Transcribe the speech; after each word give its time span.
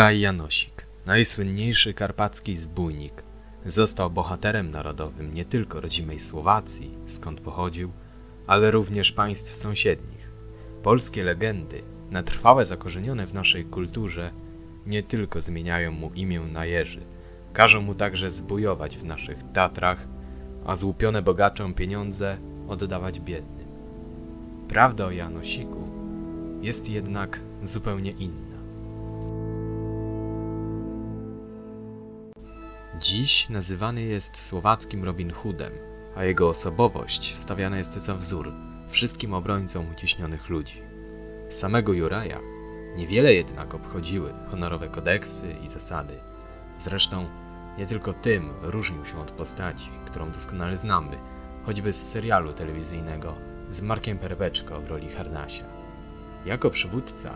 Juraj 0.00 0.20
Janosik, 0.20 0.86
najsłynniejszy 1.06 1.94
karpacki 1.94 2.56
zbójnik, 2.56 3.22
został 3.66 4.10
bohaterem 4.10 4.70
narodowym 4.70 5.34
nie 5.34 5.44
tylko 5.44 5.80
rodzimej 5.80 6.18
Słowacji, 6.18 6.98
skąd 7.06 7.40
pochodził, 7.40 7.90
ale 8.46 8.70
również 8.70 9.12
państw 9.12 9.56
sąsiednich. 9.56 10.32
Polskie 10.82 11.24
legendy, 11.24 11.82
na 12.10 12.22
trwałe 12.22 12.64
zakorzenione 12.64 13.26
w 13.26 13.34
naszej 13.34 13.64
kulturze, 13.64 14.32
nie 14.86 15.02
tylko 15.02 15.40
zmieniają 15.40 15.92
mu 15.92 16.10
imię 16.14 16.40
na 16.40 16.64
Jerzy, 16.64 17.00
każą 17.52 17.80
mu 17.80 17.94
także 17.94 18.30
zbujować 18.30 18.96
w 18.96 19.04
naszych 19.04 19.38
Tatrach, 19.52 20.08
a 20.66 20.76
złupione 20.76 21.22
bogaczom 21.22 21.74
pieniądze 21.74 22.38
oddawać 22.68 23.20
biednym. 23.20 23.68
Prawda 24.68 25.06
o 25.06 25.10
Janosiku 25.10 25.88
jest 26.62 26.88
jednak 26.88 27.40
zupełnie 27.62 28.10
inna. 28.10 28.49
Dziś 33.00 33.48
nazywany 33.48 34.02
jest 34.02 34.42
słowackim 34.42 35.04
Robin 35.04 35.30
Hoodem, 35.30 35.72
a 36.16 36.24
jego 36.24 36.48
osobowość 36.48 37.38
stawiana 37.38 37.76
jest 37.76 37.94
za 37.94 38.14
wzór 38.14 38.52
wszystkim 38.88 39.34
obrońcom 39.34 39.90
uciśnionych 39.90 40.48
ludzi. 40.48 40.82
Samego 41.48 41.92
Juraja 41.92 42.40
niewiele 42.96 43.34
jednak 43.34 43.74
obchodziły 43.74 44.34
honorowe 44.50 44.88
kodeksy 44.88 45.56
i 45.64 45.68
zasady. 45.68 46.14
Zresztą 46.78 47.28
nie 47.78 47.86
tylko 47.86 48.12
tym 48.12 48.50
różnił 48.62 49.04
się 49.04 49.20
od 49.20 49.30
postaci, 49.30 49.90
którą 50.06 50.30
doskonale 50.30 50.76
znamy, 50.76 51.18
choćby 51.66 51.92
z 51.92 52.10
serialu 52.10 52.52
telewizyjnego 52.52 53.34
z 53.70 53.80
Markiem 53.80 54.18
Perbeczko 54.18 54.80
w 54.80 54.88
roli 54.88 55.08
Harnasia. 55.08 55.64
Jako 56.46 56.70
przywódca 56.70 57.34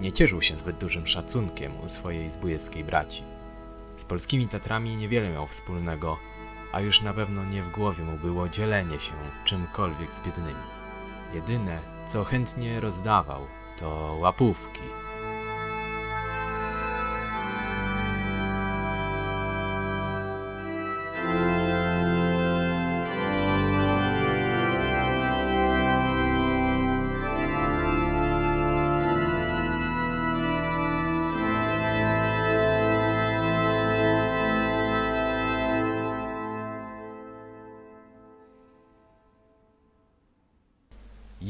nie 0.00 0.12
cieszył 0.12 0.42
się 0.42 0.56
zbyt 0.56 0.78
dużym 0.78 1.06
szacunkiem 1.06 1.80
u 1.80 1.88
swojej 1.88 2.30
zbójeckiej 2.30 2.84
braci. 2.84 3.31
Z 4.02 4.04
polskimi 4.04 4.48
Tatrami 4.48 4.96
niewiele 4.96 5.30
miał 5.30 5.46
wspólnego, 5.46 6.18
a 6.72 6.80
już 6.80 7.00
na 7.00 7.12
pewno 7.12 7.44
nie 7.44 7.62
w 7.62 7.68
głowie 7.68 8.04
mu 8.04 8.18
było 8.18 8.48
dzielenie 8.48 9.00
się 9.00 9.12
czymkolwiek 9.44 10.12
z 10.12 10.20
biednymi. 10.20 10.64
Jedyne, 11.34 11.78
co 12.06 12.24
chętnie 12.24 12.80
rozdawał, 12.80 13.46
to 13.78 14.16
łapówki. 14.20 14.80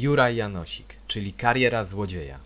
Juraj 0.03 0.37
Janosik, 0.37 0.97
czyli 1.07 1.33
kariera 1.33 1.85
złodzieja. 1.85 2.39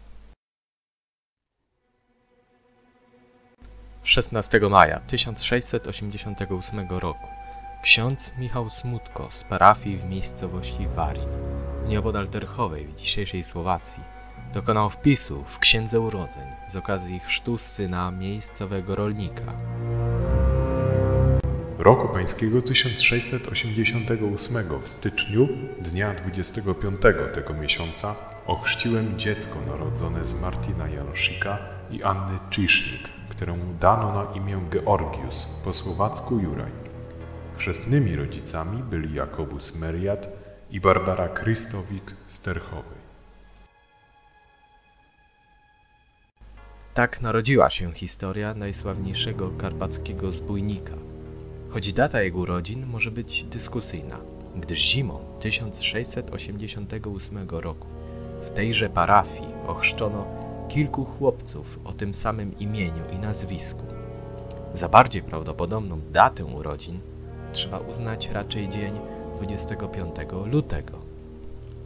16 4.02 4.60
maja 4.70 5.00
1688 5.00 6.88
roku 6.88 7.26
ksiądz 7.82 8.32
Michał 8.38 8.70
Smutko 8.70 9.28
z 9.30 9.44
parafii 9.44 9.96
w 9.96 10.04
miejscowości 10.04 10.86
Warin, 10.86 11.28
nieopodal 11.88 12.28
Terchowej 12.28 12.86
w 12.86 12.94
dzisiejszej 12.94 13.42
Słowacji, 13.42 14.02
dokonał 14.52 14.90
wpisu 14.90 15.44
w 15.44 15.58
księdze 15.58 16.00
urodzeń 16.00 16.48
z 16.68 16.76
okazji 16.76 17.20
chrztu 17.20 17.58
syna 17.58 18.10
miejscowego 18.10 18.96
rolnika. 18.96 19.54
Roku 21.78 22.08
pańskiego 22.08 22.62
1688 22.62 24.80
w 24.80 24.88
styczniu, 24.88 25.48
dnia 25.80 26.14
25 26.14 27.00
tego 27.34 27.54
miesiąca, 27.54 28.16
ochrzciłem 28.46 29.18
dziecko 29.18 29.58
narodzone 29.66 30.24
z 30.24 30.42
Martina 30.42 30.88
Janosika 30.88 31.58
i 31.90 32.02
Anny 32.02 32.38
Cisznik, 32.50 33.08
któremu 33.28 33.74
dano 33.80 34.12
na 34.12 34.34
imię 34.34 34.60
Georgius, 34.70 35.48
po 35.64 35.72
słowacku 35.72 36.38
Juraj. 36.38 36.72
Chrzestnymi 37.56 38.16
rodzicami 38.16 38.82
byli 38.82 39.14
Jakobus 39.14 39.80
Meriat 39.80 40.28
i 40.70 40.80
Barbara 40.80 41.28
Krystowik 41.28 42.14
z 42.28 42.40
Terchowej. 42.40 43.06
Tak 46.94 47.20
narodziła 47.20 47.70
się 47.70 47.92
historia 47.92 48.54
najsławniejszego 48.54 49.50
karpackiego 49.50 50.32
zbójnika. 50.32 51.15
Choć 51.68 51.92
data 51.92 52.22
jego 52.22 52.38
urodzin 52.38 52.86
może 52.86 53.10
być 53.10 53.44
dyskusyjna, 53.44 54.20
gdyż 54.56 54.78
zimą 54.78 55.18
1688 55.40 57.48
roku 57.48 57.86
w 58.42 58.50
tejże 58.50 58.88
parafii 58.88 59.48
ochrzczono 59.66 60.26
kilku 60.68 61.04
chłopców 61.04 61.80
o 61.84 61.92
tym 61.92 62.14
samym 62.14 62.58
imieniu 62.58 63.02
i 63.12 63.18
nazwisku. 63.18 63.82
Za 64.74 64.88
bardziej 64.88 65.22
prawdopodobną 65.22 66.00
datę 66.12 66.44
urodzin 66.44 67.00
trzeba 67.52 67.78
uznać 67.78 68.28
raczej 68.28 68.68
dzień 68.68 68.92
25 69.36 70.16
lutego. 70.46 70.98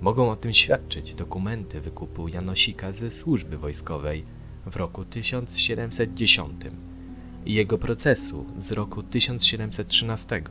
Mogą 0.00 0.30
o 0.30 0.36
tym 0.36 0.52
świadczyć 0.52 1.14
dokumenty 1.14 1.80
wykupu 1.80 2.28
Janosika 2.28 2.92
ze 2.92 3.10
służby 3.10 3.58
wojskowej 3.58 4.24
w 4.66 4.76
roku 4.76 5.04
1710 5.04 6.52
i 7.46 7.54
jego 7.54 7.78
procesu 7.78 8.46
z 8.58 8.72
roku 8.72 9.02
1713. 9.02 10.42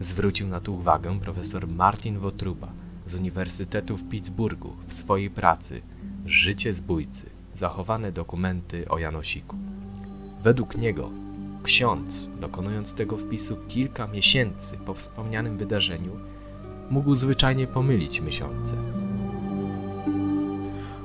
Zwrócił 0.00 0.48
na 0.48 0.60
to 0.60 0.72
uwagę 0.72 1.20
profesor 1.20 1.68
Martin 1.68 2.18
Wotruba 2.18 2.72
z 3.06 3.14
Uniwersytetu 3.14 3.96
w 3.96 4.08
Pittsburghu 4.08 4.76
w 4.86 4.94
swojej 4.94 5.30
pracy 5.30 5.82
Życie 6.26 6.72
zbójcy 6.72 7.26
zachowane 7.54 8.12
dokumenty 8.12 8.88
o 8.88 8.98
Janosiku. 8.98 9.56
Według 10.42 10.76
niego 10.76 11.10
ksiądz, 11.62 12.28
dokonując 12.40 12.94
tego 12.94 13.18
wpisu 13.18 13.56
kilka 13.68 14.06
miesięcy 14.06 14.76
po 14.76 14.94
wspomnianym 14.94 15.56
wydarzeniu, 15.58 16.16
mógł 16.90 17.14
zwyczajnie 17.14 17.66
pomylić 17.66 18.20
miesiące. 18.20 18.76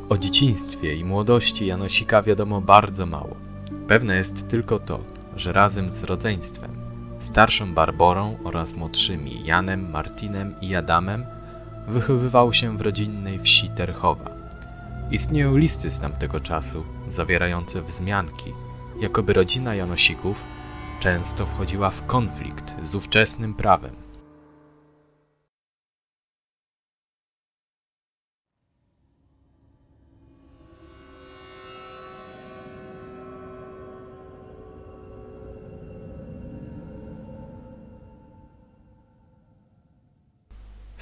O 0.09 0.17
dzieciństwie 0.17 0.95
i 0.95 1.05
młodości 1.05 1.65
Janosika 1.65 2.23
wiadomo 2.23 2.61
bardzo 2.61 3.05
mało. 3.05 3.46
Pewne 3.87 4.15
jest 4.15 4.47
tylko 4.47 4.79
to, 4.79 4.99
że 5.35 5.53
razem 5.53 5.89
z 5.89 6.03
rodzeństwem, 6.03 6.71
starszą 7.19 7.73
Barborą 7.73 8.37
oraz 8.43 8.73
młodszymi 8.73 9.45
Janem, 9.45 9.89
Martinem 9.89 10.55
i 10.61 10.75
Adamem, 10.75 11.25
wychowywał 11.87 12.53
się 12.53 12.77
w 12.77 12.81
rodzinnej 12.81 13.39
wsi 13.39 13.69
Terchowa. 13.69 14.31
Istnieją 15.11 15.57
listy 15.57 15.91
z 15.91 15.99
tamtego 15.99 16.39
czasu, 16.39 16.83
zawierające 17.07 17.81
wzmianki, 17.81 18.53
jakoby 18.99 19.33
rodzina 19.33 19.75
Janosików 19.75 20.43
często 20.99 21.45
wchodziła 21.45 21.89
w 21.91 22.05
konflikt 22.05 22.75
z 22.81 22.95
ówczesnym 22.95 23.53
prawem. 23.53 24.06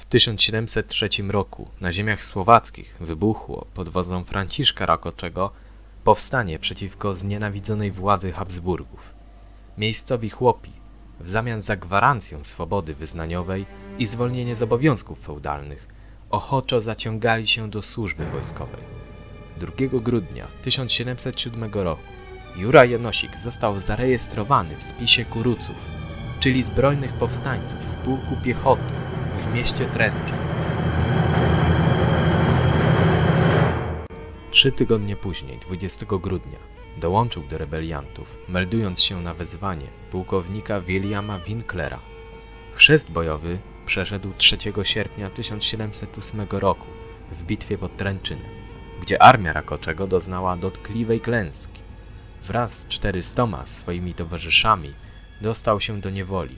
W 0.06 0.08
1703 0.08 1.08
roku 1.28 1.68
na 1.80 1.92
ziemiach 1.92 2.24
słowackich 2.24 2.96
wybuchło 3.00 3.66
pod 3.74 3.88
wodzą 3.88 4.24
Franciszka 4.24 4.86
Rakoczego 4.86 5.50
powstanie 6.04 6.58
przeciwko 6.58 7.14
znienawidzonej 7.14 7.92
władzy 7.92 8.32
Habsburgów. 8.32 9.14
Miejscowi 9.78 10.30
chłopi, 10.30 10.72
w 11.20 11.28
zamian 11.28 11.60
za 11.60 11.76
gwarancję 11.76 12.44
swobody 12.44 12.94
wyznaniowej 12.94 13.66
i 13.98 14.06
zwolnienie 14.06 14.56
z 14.56 14.62
obowiązków 14.62 15.20
feudalnych, 15.20 15.88
ochoczo 16.30 16.80
zaciągali 16.80 17.46
się 17.46 17.70
do 17.70 17.82
służby 17.82 18.26
wojskowej. 18.26 18.82
2 19.56 20.00
grudnia 20.00 20.46
1707 20.62 21.70
roku 21.72 22.02
Juraj 22.56 22.90
Janosik 22.90 23.36
został 23.36 23.80
zarejestrowany 23.80 24.76
w 24.76 24.82
spisie 24.82 25.24
kuruców, 25.24 25.76
czyli 26.40 26.62
zbrojnych 26.62 27.12
powstańców 27.12 27.86
z 27.86 27.96
pułku 27.96 28.36
piechoty 28.44 29.05
w 29.36 29.54
mieście 29.54 29.86
Tręcze. 29.86 30.34
Trzy 34.50 34.72
tygodnie 34.72 35.16
później, 35.16 35.58
20 35.58 36.06
grudnia, 36.06 36.58
dołączył 36.96 37.42
do 37.42 37.58
rebeliantów, 37.58 38.36
meldując 38.48 39.02
się 39.02 39.22
na 39.22 39.34
wezwanie 39.34 39.86
pułkownika 40.10 40.80
Williama 40.80 41.38
Winklera. 41.38 41.98
Chrzest 42.74 43.10
bojowy 43.10 43.58
przeszedł 43.86 44.32
3 44.36 44.56
sierpnia 44.82 45.30
1708 45.30 46.46
roku 46.50 46.86
w 47.32 47.44
bitwie 47.44 47.78
pod 47.78 47.96
Tręczynem, 47.96 48.50
gdzie 49.02 49.22
armia 49.22 49.52
Rakoczego 49.52 50.06
doznała 50.06 50.56
dotkliwej 50.56 51.20
klęski. 51.20 51.80
wraz 52.42 52.78
z 52.78 52.86
czterystoma 52.86 53.66
swoimi 53.66 54.14
towarzyszami 54.14 54.94
dostał 55.40 55.80
się 55.80 56.00
do 56.00 56.10
niewoli, 56.10 56.56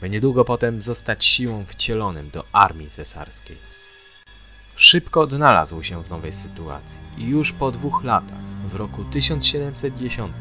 by 0.00 0.10
niedługo 0.10 0.44
potem 0.44 0.82
zostać 0.82 1.24
siłą 1.24 1.64
wcielonym 1.64 2.30
do 2.30 2.44
armii 2.52 2.90
cesarskiej. 2.90 3.56
Szybko 4.76 5.20
odnalazł 5.20 5.82
się 5.82 6.02
w 6.02 6.10
nowej 6.10 6.32
sytuacji 6.32 7.00
i 7.18 7.24
już 7.24 7.52
po 7.52 7.70
dwóch 7.70 8.04
latach, 8.04 8.38
w 8.72 8.74
roku 8.74 9.04
1710, 9.04 10.32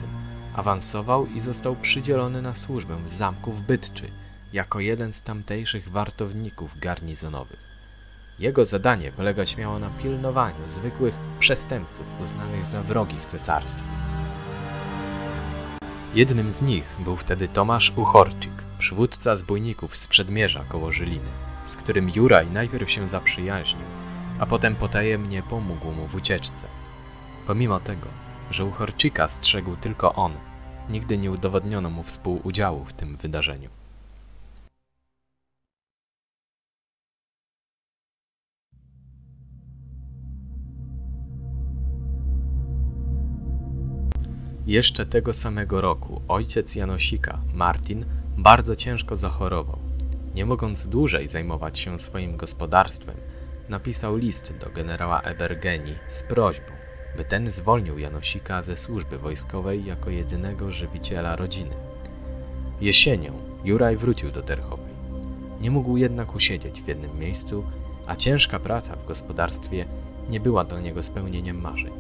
awansował 0.54 1.28
i 1.28 1.40
został 1.40 1.75
przydzielony 1.75 2.42
na 2.42 2.56
służbę 2.56 2.98
w 3.06 3.10
zamku 3.10 3.52
w 3.52 3.62
Bytczy 3.62 4.12
jako 4.54 4.80
jeden 4.80 5.13
z 5.13 5.24
tamtejszych 5.24 5.90
wartowników 5.90 6.80
garnizonowych. 6.80 7.60
Jego 8.40 8.66
zadanie 8.66 9.12
polegać 9.12 9.58
miało 9.58 9.80
na 9.80 9.90
pilnowaniu 9.90 10.69
zwykłych 10.69 11.16
przestępców 11.40 12.06
uznanych 12.24 12.66
za 12.66 12.84
wrogich 12.84 13.25
cesarstwu. 13.25 13.84
Jednym 16.13 16.51
z 16.51 16.62
nich 16.62 16.86
był 17.00 17.18
wtedy 17.18 17.48
Tomasz 17.48 17.94
Uchorczyk, 17.96 18.65
przywódca 18.86 19.36
zbójników 19.36 19.98
z 19.98 20.08
przedmierza 20.08 20.64
koło 20.70 20.92
Żyliny, 20.92 21.30
z 21.66 21.76
którym 21.76 22.10
Juraj 22.16 22.48
najpierw 22.52 22.92
się 22.92 23.08
zaprzyjaźnił, 23.08 23.86
a 24.40 24.46
potem 24.46 24.76
potajemnie 24.76 25.44
pomógł 25.44 25.92
mu 25.92 26.08
w 26.08 26.16
ucieczce. 26.16 26.68
Pomimo 27.48 27.80
tego, 27.80 28.08
że 28.52 28.66
Uchorczyka 28.66 29.28
strzegł 29.28 29.76
tylko 29.76 30.16
on, 30.16 30.34
nigdy 30.90 31.18
nie 31.18 31.32
udowodniono 31.32 31.90
mu 31.90 32.04
współudziału 32.04 32.86
w 32.86 32.94
tym 32.94 33.16
wydarzeniu. 33.16 33.70
Jeszcze 44.68 45.06
tego 45.06 45.34
samego 45.34 45.82
roku 45.82 46.22
ojciec 46.28 46.76
Janosika, 46.76 47.40
Martin, 47.54 48.06
bardzo 48.38 48.76
ciężko 48.76 49.16
zachorował. 49.16 49.78
Nie 50.36 50.46
mogąc 50.46 50.88
dłużej 50.88 51.28
zajmować 51.28 51.80
się 51.80 52.00
swoim 52.00 52.38
gospodarstwem, 52.38 53.16
napisał 53.70 54.18
list 54.18 54.54
do 54.58 54.70
generała 54.70 55.22
Ebergeni 55.22 55.96
z 56.08 56.24
prośbą, 56.24 56.72
by 57.18 57.26
ten 57.26 57.52
zwolnił 57.52 58.00
Janosika 58.00 58.62
ze 58.62 58.78
służby 58.78 59.18
wojskowej 59.18 59.86
jako 59.86 60.10
jedynego 60.10 60.72
żywiciela 60.72 61.36
rodziny. 61.36 61.76
Jesienią 62.82 63.34
Juraj 63.66 63.98
wrócił 63.98 64.32
do 64.32 64.42
Terchowej. 64.42 64.96
Nie 65.62 65.72
mógł 65.72 65.98
jednak 65.98 66.36
usiedzieć 66.36 66.82
w 66.82 66.88
jednym 66.88 67.20
miejscu, 67.20 67.64
a 68.08 68.16
ciężka 68.16 68.60
praca 68.60 68.96
w 68.96 69.06
gospodarstwie 69.06 69.86
nie 70.30 70.40
była 70.40 70.64
dla 70.64 70.80
niego 70.80 71.04
spełnieniem 71.04 71.62
marzeń. 71.62 71.94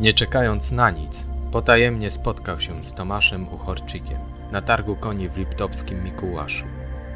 Nie 0.00 0.14
czekając 0.14 0.72
na 0.72 0.90
nic, 0.90 1.26
potajemnie 1.52 2.10
spotkał 2.10 2.60
się 2.60 2.84
z 2.84 2.94
Tomaszem 2.94 3.48
Uchorczykiem 3.48 4.18
na 4.52 4.62
targu 4.62 4.96
koni 4.96 5.28
w 5.28 5.36
liptowskim 5.36 6.04
Mikułaszu. 6.04 6.64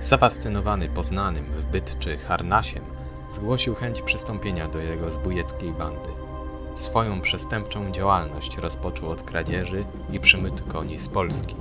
Zafascynowany 0.01 0.89
poznanym 0.89 1.45
w 1.45 1.65
Bytczy 1.65 2.19
harnasiem, 2.19 2.83
zgłosił 3.31 3.75
chęć 3.75 4.03
przystąpienia 4.03 4.69
do 4.69 4.79
jego 4.79 5.11
zbójeckiej 5.11 5.71
bandy. 5.71 6.09
Swoją 6.77 7.21
przestępczą 7.21 7.93
działalność 7.93 8.57
rozpoczął 8.57 9.11
od 9.11 9.23
kradzieży 9.23 9.85
i 10.13 10.21
przymytu 10.21 10.65
koni 10.65 10.99
z 10.99 11.09
Polski. 11.09 11.55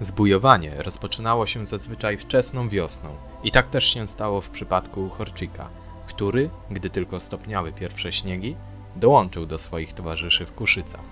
Zbujowanie 0.00 0.82
rozpoczynało 0.82 1.46
się 1.46 1.66
zazwyczaj 1.66 2.16
wczesną 2.16 2.68
wiosną 2.68 3.16
i 3.44 3.52
tak 3.52 3.70
też 3.70 3.84
się 3.94 4.06
stało 4.06 4.40
w 4.40 4.50
przypadku 4.50 5.08
Chorczyka, 5.08 5.68
który, 6.06 6.50
gdy 6.70 6.90
tylko 6.90 7.20
stopniały 7.20 7.72
pierwsze 7.72 8.12
śniegi, 8.12 8.56
dołączył 8.96 9.46
do 9.46 9.58
swoich 9.58 9.92
towarzyszy 9.92 10.46
w 10.46 10.52
Kuszycach. 10.52 11.04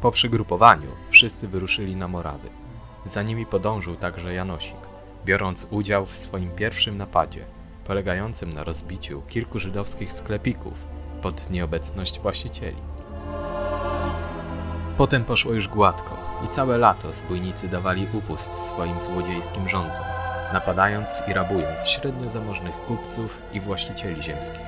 Po 0.00 0.10
przygrupowaniu 0.10 0.88
wszyscy 1.10 1.48
wyruszyli 1.48 1.96
na 1.96 2.08
Morawy. 2.08 2.48
Za 3.04 3.22
nimi 3.22 3.46
podążył 3.46 3.96
także 3.96 4.34
Janosik, 4.34 4.76
biorąc 5.24 5.68
udział 5.70 6.06
w 6.06 6.16
swoim 6.16 6.50
pierwszym 6.50 6.98
napadzie, 6.98 7.44
polegającym 7.84 8.52
na 8.52 8.64
rozbiciu 8.64 9.22
kilku 9.28 9.58
żydowskich 9.58 10.12
sklepików 10.12 10.84
pod 11.22 11.50
nieobecność 11.50 12.20
właścicieli. 12.20 12.82
Potem 14.96 15.24
poszło 15.24 15.52
już 15.52 15.68
gładko 15.68 16.31
i 16.44 16.48
całe 16.48 16.78
lato 16.78 17.12
zbójnicy 17.12 17.68
dawali 17.68 18.08
upust 18.12 18.54
swoim 18.54 19.00
złodziejskim 19.00 19.68
rządzom, 19.68 20.06
napadając 20.52 21.22
i 21.28 21.32
rabując 21.32 21.88
średnio 21.88 22.30
zamożnych 22.30 22.74
kupców 22.74 23.42
i 23.52 23.60
właścicieli 23.60 24.22
ziemskich. 24.22 24.66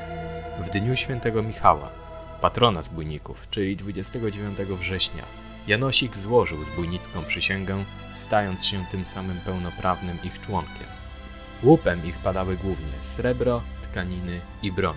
W 0.61 0.71
dniu 0.71 0.97
świętego 0.97 1.43
Michała, 1.43 1.89
patrona 2.41 2.83
zbójników, 2.83 3.47
czyli 3.51 3.77
29 3.77 4.59
września, 4.59 5.23
Janosik 5.67 6.17
złożył 6.17 6.65
zbójnicką 6.65 7.25
przysięgę, 7.25 7.85
stając 8.15 8.67
się 8.67 8.85
tym 8.91 9.07
samym 9.07 9.41
pełnoprawnym 9.41 10.19
ich 10.25 10.41
członkiem. 10.41 10.87
Łupem 11.63 12.07
ich 12.07 12.19
padały 12.19 12.57
głównie 12.57 12.93
srebro, 13.03 13.63
tkaniny 13.83 14.41
i 14.63 14.73
broń. 14.73 14.97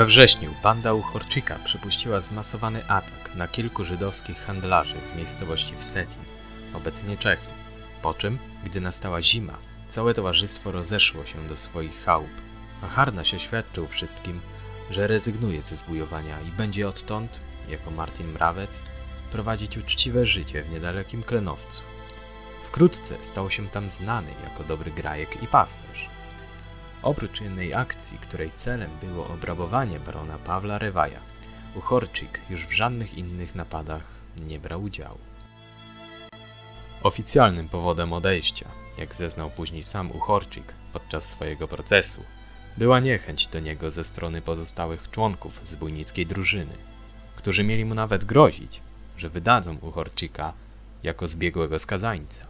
We 0.00 0.06
wrześniu 0.06 0.54
banda 0.62 0.94
Uchorczyka 0.94 1.58
przypuściła 1.64 2.20
zmasowany 2.20 2.88
atak 2.88 3.34
na 3.34 3.48
kilku 3.48 3.84
żydowskich 3.84 4.38
handlarzy 4.38 4.94
w 4.94 5.16
miejscowości 5.16 5.74
Wsetin, 5.76 6.24
obecnie 6.74 7.16
Czechy, 7.16 7.46
po 8.02 8.14
czym, 8.14 8.38
gdy 8.64 8.80
nastała 8.80 9.22
zima, 9.22 9.58
całe 9.88 10.14
towarzystwo 10.14 10.72
rozeszło 10.72 11.24
się 11.24 11.48
do 11.48 11.56
swoich 11.56 12.04
chałup, 12.04 12.30
a 12.82 12.88
Harnaś 12.88 13.34
oświadczył 13.34 13.86
wszystkim, 13.86 14.40
że 14.90 15.06
rezygnuje 15.06 15.62
ze 15.62 15.76
zbujowania 15.76 16.40
i 16.40 16.50
będzie 16.50 16.88
odtąd, 16.88 17.40
jako 17.68 17.90
Martin 17.90 18.26
Mrawec, 18.32 18.82
prowadzić 19.32 19.78
uczciwe 19.78 20.26
życie 20.26 20.62
w 20.62 20.70
niedalekim 20.70 21.22
Klenowcu. 21.22 21.82
Wkrótce 22.64 23.16
stał 23.22 23.50
się 23.50 23.68
tam 23.68 23.90
znany 23.90 24.30
jako 24.44 24.64
dobry 24.64 24.90
grajek 24.90 25.42
i 25.42 25.46
pasterz. 25.46 26.19
Oprócz 27.02 27.40
jednej 27.40 27.74
akcji, 27.74 28.18
której 28.18 28.52
celem 28.52 28.90
było 29.02 29.28
obrabowanie 29.28 30.00
barona 30.00 30.38
Pawła 30.38 30.78
Rewaja, 30.78 31.20
Uchorczyk 31.74 32.40
już 32.50 32.66
w 32.66 32.72
żadnych 32.72 33.14
innych 33.14 33.54
napadach 33.54 34.02
nie 34.36 34.58
brał 34.58 34.82
udziału. 34.82 35.18
Oficjalnym 37.02 37.68
powodem 37.68 38.12
odejścia, 38.12 38.68
jak 38.98 39.14
zeznał 39.14 39.50
później 39.50 39.82
sam 39.82 40.12
Uchorczyk 40.12 40.74
podczas 40.92 41.28
swojego 41.28 41.68
procesu, 41.68 42.24
była 42.76 43.00
niechęć 43.00 43.46
do 43.46 43.60
niego 43.60 43.90
ze 43.90 44.04
strony 44.04 44.42
pozostałych 44.42 45.10
członków 45.10 45.60
zbójnickiej 45.64 46.26
drużyny, 46.26 46.76
którzy 47.36 47.64
mieli 47.64 47.84
mu 47.84 47.94
nawet 47.94 48.24
grozić, 48.24 48.80
że 49.16 49.28
wydadzą 49.28 49.76
Uchorczyka 49.76 50.52
jako 51.02 51.28
zbiegłego 51.28 51.78
skazańca. 51.78 52.49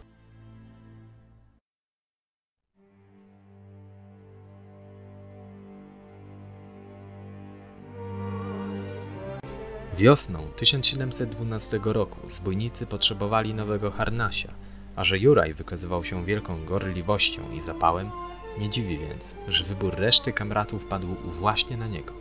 Wiosną 9.97 10.47
1712 10.55 11.79
roku 11.83 12.29
zbójnicy 12.29 12.85
potrzebowali 12.85 13.53
nowego 13.53 13.91
harnasia, 13.91 14.53
a 14.95 15.03
że 15.03 15.19
Juraj 15.19 15.53
wykazywał 15.53 16.03
się 16.03 16.25
wielką 16.25 16.65
gorliwością 16.65 17.51
i 17.51 17.61
zapałem, 17.61 18.11
nie 18.59 18.69
dziwi 18.69 18.97
więc, 18.97 19.37
że 19.47 19.63
wybór 19.63 19.95
reszty 19.95 20.33
kamratów 20.33 20.85
padł 20.85 21.07
właśnie 21.23 21.77
na 21.77 21.87
niego. 21.87 22.13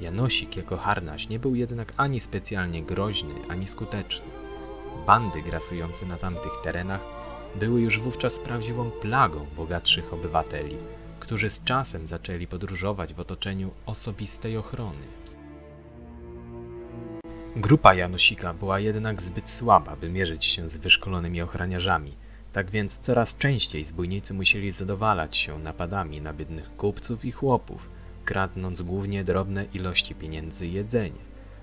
Janosik 0.00 0.56
jako 0.56 0.76
harnaś 0.76 1.28
nie 1.28 1.38
był 1.38 1.54
jednak 1.54 1.92
ani 1.96 2.20
specjalnie 2.20 2.82
groźny, 2.82 3.34
ani 3.48 3.68
skuteczny. 3.68 4.26
Bandy 5.06 5.42
grasujące 5.42 6.06
na 6.06 6.16
tamtych 6.16 6.52
terenach 6.62 7.00
były 7.54 7.80
już 7.80 8.00
wówczas 8.00 8.38
prawdziwą 8.38 8.90
plagą 8.90 9.46
bogatszych 9.56 10.12
obywateli, 10.12 10.76
którzy 11.20 11.50
z 11.50 11.64
czasem 11.64 12.06
zaczęli 12.06 12.46
podróżować 12.46 13.14
w 13.14 13.20
otoczeniu 13.20 13.70
osobistej 13.86 14.56
ochrony. 14.56 15.17
Grupa 17.58 17.94
Janosika 17.94 18.54
była 18.54 18.80
jednak 18.80 19.22
zbyt 19.22 19.50
słaba, 19.50 19.96
by 19.96 20.08
mierzyć 20.08 20.44
się 20.44 20.70
z 20.70 20.76
wyszkolonymi 20.76 21.42
ochroniarzami, 21.42 22.16
tak 22.52 22.70
więc 22.70 22.98
coraz 22.98 23.36
częściej 23.36 23.84
zbójnicy 23.84 24.34
musieli 24.34 24.72
zadowalać 24.72 25.36
się 25.36 25.58
napadami 25.58 26.20
na 26.20 26.32
biednych 26.32 26.76
kupców 26.76 27.24
i 27.24 27.32
chłopów, 27.32 27.90
kradnąc 28.24 28.82
głównie 28.82 29.24
drobne 29.24 29.64
ilości 29.64 30.14
pieniędzy 30.14 30.66
i 30.66 30.72
jedzenie. 30.72 31.20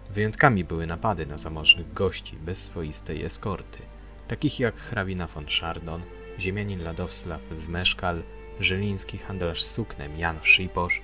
Wyjątkami 0.10 0.64
były 0.64 0.88
napady 0.88 1.26
na 1.26 1.38
zamożnych 1.38 1.94
gości 1.94 2.36
bez 2.36 2.64
swoistej 2.64 3.24
eskorty, 3.24 3.80
takich 4.28 4.60
jak 4.60 4.76
hrabina 4.76 5.28
von 5.28 5.50
Szardon, 5.50 6.02
ziemianin 6.40 6.84
Ladowslaw 6.84 7.42
z 7.52 7.68
Meszkal, 7.68 8.24
żyliński 8.60 9.18
handlarz 9.18 9.64
suknem 9.64 10.18
Jan 10.18 10.40
Szyposz, 10.44 11.02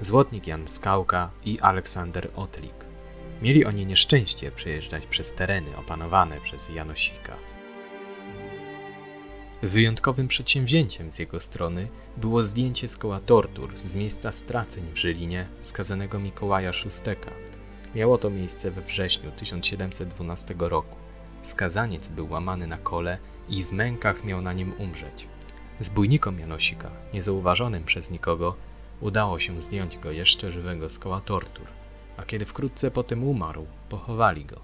złotnik 0.00 0.46
Jan 0.46 0.68
Skałka 0.68 1.30
i 1.44 1.60
Aleksander 1.60 2.30
Otlik. 2.36 2.89
Mieli 3.42 3.64
oni 3.64 3.86
nieszczęście 3.86 4.50
przejeżdżać 4.50 5.06
przez 5.06 5.34
tereny 5.34 5.76
opanowane 5.76 6.40
przez 6.40 6.68
Janosika. 6.68 7.36
Wyjątkowym 9.62 10.28
przedsięwzięciem 10.28 11.10
z 11.10 11.18
jego 11.18 11.40
strony 11.40 11.88
było 12.16 12.42
zdjęcie 12.42 12.88
z 12.88 12.96
koła 12.96 13.20
tortur 13.20 13.78
z 13.78 13.94
miejsca 13.94 14.32
straceń 14.32 14.84
w 14.94 14.96
Żylinie 14.96 15.46
skazanego 15.60 16.18
Mikołaja 16.18 16.72
Szósteka. 16.72 17.30
Miało 17.94 18.18
to 18.18 18.30
miejsce 18.30 18.70
we 18.70 18.82
wrześniu 18.82 19.30
1712 19.30 20.54
roku. 20.58 20.96
Skazaniec 21.42 22.08
był 22.08 22.30
łamany 22.30 22.66
na 22.66 22.78
kole 22.78 23.18
i 23.48 23.64
w 23.64 23.72
mękach 23.72 24.24
miał 24.24 24.42
na 24.42 24.52
nim 24.52 24.72
umrzeć. 24.78 25.26
Zbójnikom 25.80 26.40
Janosika, 26.40 26.90
niezauważonym 27.14 27.84
przez 27.84 28.10
nikogo, 28.10 28.56
udało 29.00 29.38
się 29.38 29.62
zdjąć 29.62 29.98
go 29.98 30.10
jeszcze 30.10 30.52
żywego 30.52 30.90
z 30.90 30.98
koła 30.98 31.20
tortur, 31.20 31.66
a 32.20 32.24
kiedy 32.24 32.44
wkrótce 32.44 32.90
potem 32.90 33.24
umarł, 33.24 33.66
pochowali 33.88 34.44
go. 34.44 34.60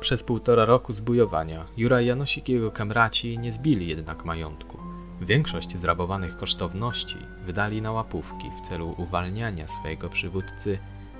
Przez 0.00 0.24
półtora 0.24 0.64
roku 0.64 0.92
zbujowania 0.92 1.66
Juraj 1.76 2.06
Janosik 2.06 2.48
i 2.48 2.52
jego 2.52 2.70
kamraci 2.70 3.38
nie 3.38 3.52
zbili 3.52 3.88
jednak 3.88 4.24
majątku. 4.24 4.78
Większość 5.20 5.76
zrabowanych 5.76 6.36
kosztowności 6.36 7.16
wydali 7.44 7.82
na 7.82 7.92
łapówki 7.92 8.50
w 8.50 8.66
celu 8.66 8.94
uwalniania 8.98 9.68
swojego 9.68 10.08
przywódcy, 10.08 10.78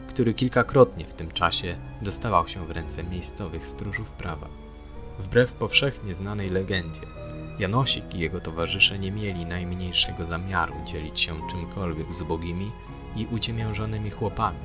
który 0.08 0.34
kilkakrotnie 0.34 1.04
w 1.04 1.14
tym 1.14 1.30
czasie 1.30 1.76
dostawał 2.00 2.48
się 2.48 2.66
w 2.66 2.70
ręce 2.70 3.04
miejscowych 3.04 3.66
stróżów 3.66 4.12
prawa. 4.12 4.48
Wbrew 5.18 5.52
powszechnie 5.52 6.14
znanej 6.14 6.50
legendzie, 6.50 7.00
Janosik 7.58 8.14
i 8.14 8.18
jego 8.18 8.40
towarzysze 8.40 8.98
nie 8.98 9.12
mieli 9.12 9.46
najmniejszego 9.46 10.24
zamiaru 10.24 10.74
dzielić 10.84 11.20
się 11.20 11.36
czymkolwiek 11.50 12.14
z 12.14 12.20
ubogimi 12.20 12.70
i 13.16 13.26
uciemiężonymi 13.26 14.10
chłopami. 14.10 14.58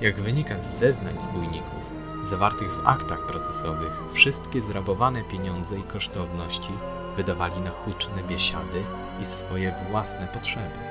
Jak 0.00 0.20
wynika 0.20 0.62
z 0.62 0.78
zeznań 0.78 1.20
zbójników, 1.20 1.92
zawartych 2.22 2.72
w 2.72 2.86
aktach 2.86 3.26
procesowych, 3.26 4.00
wszystkie 4.12 4.62
zrabowane 4.62 5.24
pieniądze 5.24 5.78
i 5.78 5.82
kosztowności 5.82 6.72
wydawali 7.16 7.60
na 7.60 7.70
huczne 7.70 8.22
biesiady 8.28 8.82
i 9.22 9.26
swoje 9.26 9.74
własne 9.90 10.26
potrzeby. 10.26 10.87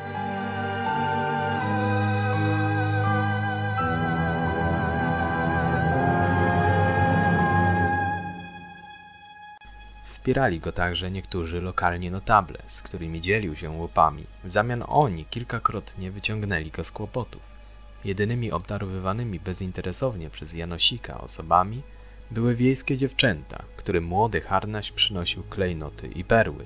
Wspierali 10.27 10.59
go 10.59 10.71
także 10.71 11.11
niektórzy 11.11 11.61
lokalni 11.61 12.11
notable, 12.11 12.57
z 12.67 12.81
którymi 12.81 13.21
dzielił 13.21 13.55
się 13.55 13.69
łupami. 13.69 14.23
W 14.43 14.51
zamian 14.51 14.83
oni 14.87 15.25
kilkakrotnie 15.25 16.11
wyciągnęli 16.11 16.71
go 16.71 16.83
z 16.83 16.91
kłopotów. 16.91 17.41
Jedynymi 18.05 18.51
obdarowywanymi 18.51 19.39
bezinteresownie 19.39 20.29
przez 20.29 20.53
Janosika 20.53 21.21
osobami 21.21 21.81
były 22.31 22.55
wiejskie 22.55 22.97
dziewczęta, 22.97 23.63
którym 23.77 24.03
młody 24.03 24.41
harnaś 24.41 24.91
przynosił 24.91 25.43
klejnoty 25.43 26.07
i 26.07 26.23
perły. 26.23 26.65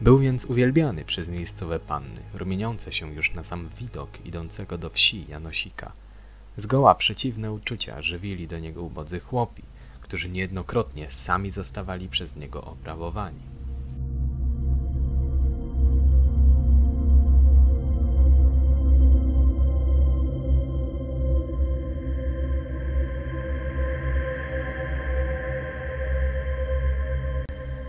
Był 0.00 0.18
więc 0.18 0.44
uwielbiany 0.44 1.04
przez 1.04 1.28
miejscowe 1.28 1.80
panny, 1.80 2.20
rumieniące 2.34 2.92
się 2.92 3.14
już 3.14 3.34
na 3.34 3.44
sam 3.44 3.68
widok 3.78 4.26
idącego 4.26 4.78
do 4.78 4.90
wsi 4.90 5.26
Janosika. 5.28 5.92
Zgoła 6.56 6.94
przeciwne 6.94 7.52
uczucia 7.52 8.02
żywili 8.02 8.48
do 8.48 8.58
niego 8.58 8.82
ubodzy 8.82 9.20
chłopi, 9.20 9.62
którzy 10.06 10.28
niejednokrotnie 10.28 11.10
sami 11.10 11.50
zostawali 11.50 12.08
przez 12.08 12.36
niego 12.36 12.64
oprawowani. 12.64 13.40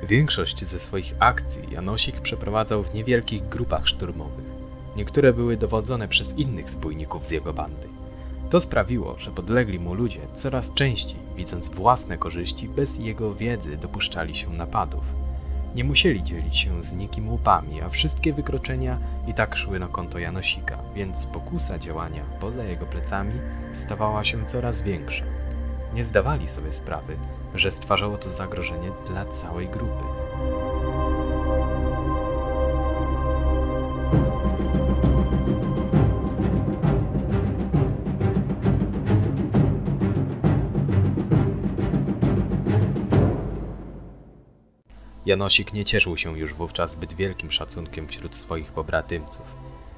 Większość 0.04 0.66
ze 0.66 0.80
swoich 0.80 1.14
akcji 1.20 1.62
Janosik 1.72 2.20
przeprowadzał 2.20 2.84
w 2.84 2.94
niewielkich 2.94 3.50
grupach 3.50 3.88
szturmowych. 3.88 4.46
Niektóre 4.96 5.34
były 5.34 5.58
dowodzone 5.58 6.08
przez 6.08 6.38
innych 6.38 6.72
spójników 6.72 7.26
z 7.26 7.32
jego 7.32 7.54
bandy. 7.54 7.97
To 8.50 8.60
sprawiło, 8.60 9.16
że 9.20 9.32
podlegli 9.32 9.80
mu 9.80 9.94
ludzie 9.94 10.20
coraz 10.34 10.74
częściej, 10.74 11.20
widząc 11.36 11.70
własne 11.70 12.18
korzyści, 12.18 12.70
bez 12.70 12.98
jego 12.98 13.36
wiedzy 13.36 13.78
dopuszczali 13.78 14.36
się 14.36 14.50
napadów. 14.50 15.04
Nie 15.76 15.84
musieli 15.84 16.24
dzielić 16.24 16.58
się 16.58 16.84
z 16.84 16.94
nikim 16.94 17.30
łupami, 17.30 17.82
a 17.82 17.90
wszystkie 17.90 18.34
wykroczenia 18.34 18.98
i 19.28 19.34
tak 19.34 19.58
szły 19.58 19.80
na 19.80 19.88
konto 19.88 20.20
Janosika, 20.20 20.78
więc 20.96 21.26
pokusa 21.26 21.80
działania 21.80 22.24
poza 22.40 22.64
jego 22.64 22.86
plecami 22.86 23.34
stawała 23.74 24.24
się 24.24 24.46
coraz 24.46 24.82
większa. 24.82 25.26
Nie 25.94 26.04
zdawali 26.04 26.48
sobie 26.48 26.74
sprawy, 26.74 27.18
że 27.56 27.72
stwarzało 27.72 28.18
to 28.18 28.30
zagrożenie 28.30 28.92
dla 29.08 29.26
całej 29.26 29.68
grupy. 29.68 30.04
Janosik 45.28 45.74
nie 45.74 45.86
cieszył 45.86 46.18
się 46.18 46.40
już 46.40 46.54
wówczas 46.54 46.92
zbyt 46.92 47.14
wielkim 47.14 47.52
szacunkiem 47.52 48.08
wśród 48.08 48.36
swoich 48.36 48.72
pobratymców. 48.72 49.46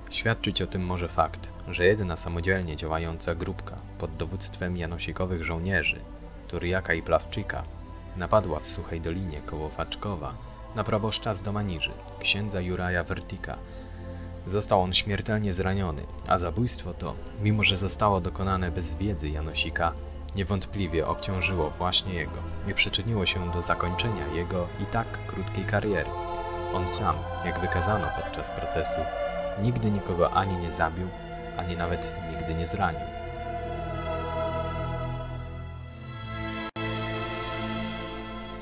Świadczyć 0.09 0.61
o 0.61 0.67
tym 0.67 0.85
może 0.85 1.07
fakt, 1.07 1.49
że 1.67 1.85
jedyna 1.85 2.17
samodzielnie 2.17 2.75
działająca 2.75 3.35
grupka 3.35 3.77
pod 3.99 4.15
dowództwem 4.15 4.77
janosikowych 4.77 5.43
żołnierzy, 5.43 5.99
Turiaka 6.47 6.93
i 6.93 7.01
Plawczyka, 7.01 7.63
napadła 8.17 8.59
w 8.59 8.67
Suchej 8.67 9.01
Dolinie 9.01 9.41
koło 9.41 9.69
Faczkowa 9.69 10.33
na 10.75 10.83
proboszcza 10.83 11.33
z 11.33 11.41
Domaniży, 11.41 11.91
księdza 12.19 12.61
Juraja 12.61 13.03
Wertika. 13.03 13.57
Został 14.47 14.81
on 14.81 14.93
śmiertelnie 14.93 15.53
zraniony, 15.53 16.01
a 16.27 16.37
zabójstwo 16.37 16.93
to, 16.93 17.15
mimo 17.41 17.63
że 17.63 17.77
zostało 17.77 18.21
dokonane 18.21 18.71
bez 18.71 18.95
wiedzy 18.95 19.29
Janosika, 19.29 19.93
niewątpliwie 20.35 21.07
obciążyło 21.07 21.69
właśnie 21.69 22.13
jego 22.13 22.37
i 22.67 22.73
przyczyniło 22.73 23.25
się 23.25 23.51
do 23.51 23.61
zakończenia 23.61 24.27
jego 24.27 24.67
i 24.83 24.85
tak 24.85 25.07
krótkiej 25.27 25.65
kariery. 25.65 26.09
On 26.73 26.87
sam, 26.87 27.15
jak 27.45 27.59
wykazano 27.59 28.07
podczas 28.21 28.49
procesu, 28.49 28.97
nigdy 29.63 29.91
nikogo 29.91 30.33
ani 30.33 30.57
nie 30.57 30.71
zabił, 30.71 31.07
ani 31.57 31.77
nawet 31.77 32.15
nigdy 32.31 32.53
nie 32.53 32.65
zranił. 32.65 33.01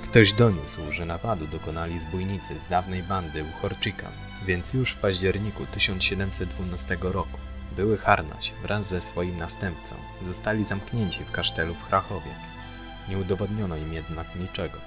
Ktoś 0.04 0.34
doniósł, 0.34 0.92
że 0.92 1.06
napadu 1.06 1.48
dokonali 1.48 2.00
zbójnicy 2.00 2.60
z 2.60 2.68
dawnej 2.68 3.04
bandy 3.04 3.44
Uchorczyka, 3.44 4.08
więc 4.46 4.74
już 4.74 4.92
w 4.92 4.98
październiku 4.98 5.66
1712 5.66 6.98
roku 7.02 7.38
były 7.78 7.98
harnaś 7.98 8.52
wraz 8.62 8.88
ze 8.88 9.02
swoim 9.02 9.38
następcą 9.38 9.96
zostali 10.22 10.64
zamknięci 10.64 11.24
w 11.24 11.32
kasztelu 11.32 11.74
w 11.76 11.88
Krakowie. 11.88 12.32
Nie 13.10 13.18
udowodniono 13.18 13.76
im 13.76 13.94
jednak 13.94 14.36
niczego. 14.36 14.78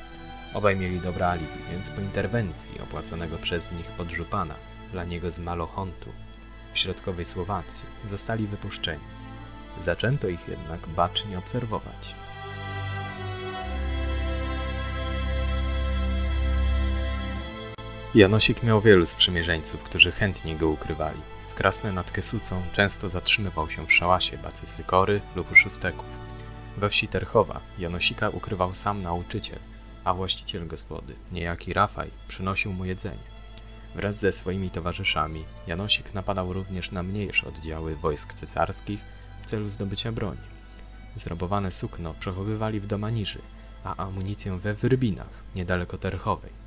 Obaj 0.54 0.76
mieli 0.76 1.00
dobre 1.00 1.28
alibi, 1.28 1.58
więc 1.70 1.90
po 1.90 2.00
interwencji 2.00 2.80
opłaconego 2.80 3.38
przez 3.38 3.72
nich 3.72 3.86
podżupana 3.86 4.54
dla 4.92 5.04
niego 5.04 5.30
z 5.30 5.38
Malochontu 5.38 6.10
w 6.72 6.78
środkowej 6.78 7.24
Słowacji 7.24 7.86
zostali 8.06 8.46
wypuszczeni. 8.46 9.04
Zaczęto 9.78 10.28
ich 10.28 10.48
jednak 10.48 10.88
bacznie 10.88 11.38
obserwować. 11.38 12.14
Janosik 18.14 18.62
miał 18.62 18.80
wielu 18.80 19.06
sprzymierzeńców, 19.06 19.82
którzy 19.82 20.12
chętnie 20.12 20.56
go 20.56 20.68
ukrywali. 20.68 21.20
W 21.60 21.62
Krasne 21.62 21.92
nad 21.92 22.10
Kesucą 22.10 22.62
często 22.72 23.08
zatrzymywał 23.08 23.70
się 23.70 23.86
w 23.86 23.92
szałasie 23.92 24.38
bacy 24.38 24.66
Sykory 24.66 25.20
lub 25.36 25.56
Szósteków. 25.56 26.06
We 26.76 26.90
wsi 26.90 27.08
Terchowa 27.08 27.60
Janosika 27.78 28.28
ukrywał 28.28 28.74
sam 28.74 29.02
nauczyciel, 29.02 29.58
a 30.04 30.14
właściciel 30.14 30.66
gospody, 30.66 31.14
niejaki 31.32 31.72
Rafaj, 31.72 32.10
przynosił 32.28 32.72
mu 32.72 32.84
jedzenie. 32.84 33.24
Wraz 33.94 34.18
ze 34.18 34.32
swoimi 34.32 34.70
towarzyszami 34.70 35.44
Janosik 35.66 36.14
napadał 36.14 36.52
również 36.52 36.90
na 36.90 37.02
mniejsze 37.02 37.46
oddziały 37.46 37.96
wojsk 37.96 38.34
cesarskich 38.34 39.00
w 39.42 39.46
celu 39.46 39.70
zdobycia 39.70 40.12
broni. 40.12 40.46
Zrabowane 41.16 41.72
sukno 41.72 42.14
przechowywali 42.14 42.80
w 42.80 42.86
Domaniży, 42.86 43.42
a 43.84 43.96
amunicję 43.96 44.58
we 44.58 44.74
Wyrbinach, 44.74 45.42
niedaleko 45.54 45.98
Terchowej. 45.98 46.59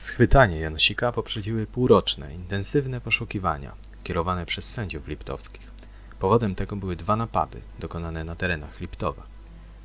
Schwytanie 0.00 0.60
Janosika 0.60 1.12
poprzedziły 1.12 1.66
półroczne, 1.66 2.34
intensywne 2.34 3.00
poszukiwania 3.00 3.72
kierowane 4.04 4.46
przez 4.46 4.72
sędziów 4.72 5.08
liptowskich. 5.08 5.70
Powodem 6.18 6.54
tego 6.54 6.76
były 6.76 6.96
dwa 6.96 7.16
napady 7.16 7.60
dokonane 7.78 8.24
na 8.24 8.36
terenach 8.36 8.80
Liptowa. 8.80 9.22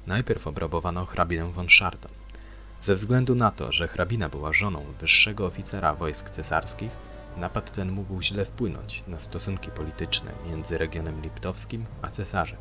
Najpierw 0.08 0.48
obrabowano 0.48 1.06
hrabinę 1.06 1.52
von 1.52 1.70
Scharton. 1.70 2.12
Ze 2.82 2.96
względu 2.96 3.36
na 3.36 3.52
to, 3.52 3.72
że 3.72 3.88
hrabina 3.88 4.30
była 4.30 4.54
żoną 4.54 4.86
wyższego 5.00 5.46
oficera 5.46 5.94
wojsk 5.94 6.30
cesarskich, 6.30 6.92
napad 7.38 7.72
ten 7.72 7.92
mógł 7.92 8.22
źle 8.22 8.46
wpłynąć 8.46 9.04
na 9.08 9.20
stosunki 9.20 9.72
polityczne 9.72 10.32
między 10.50 10.78
regionem 10.78 11.22
liptowskim 11.22 11.86
a 12.02 12.10
cesarzem. 12.10 12.60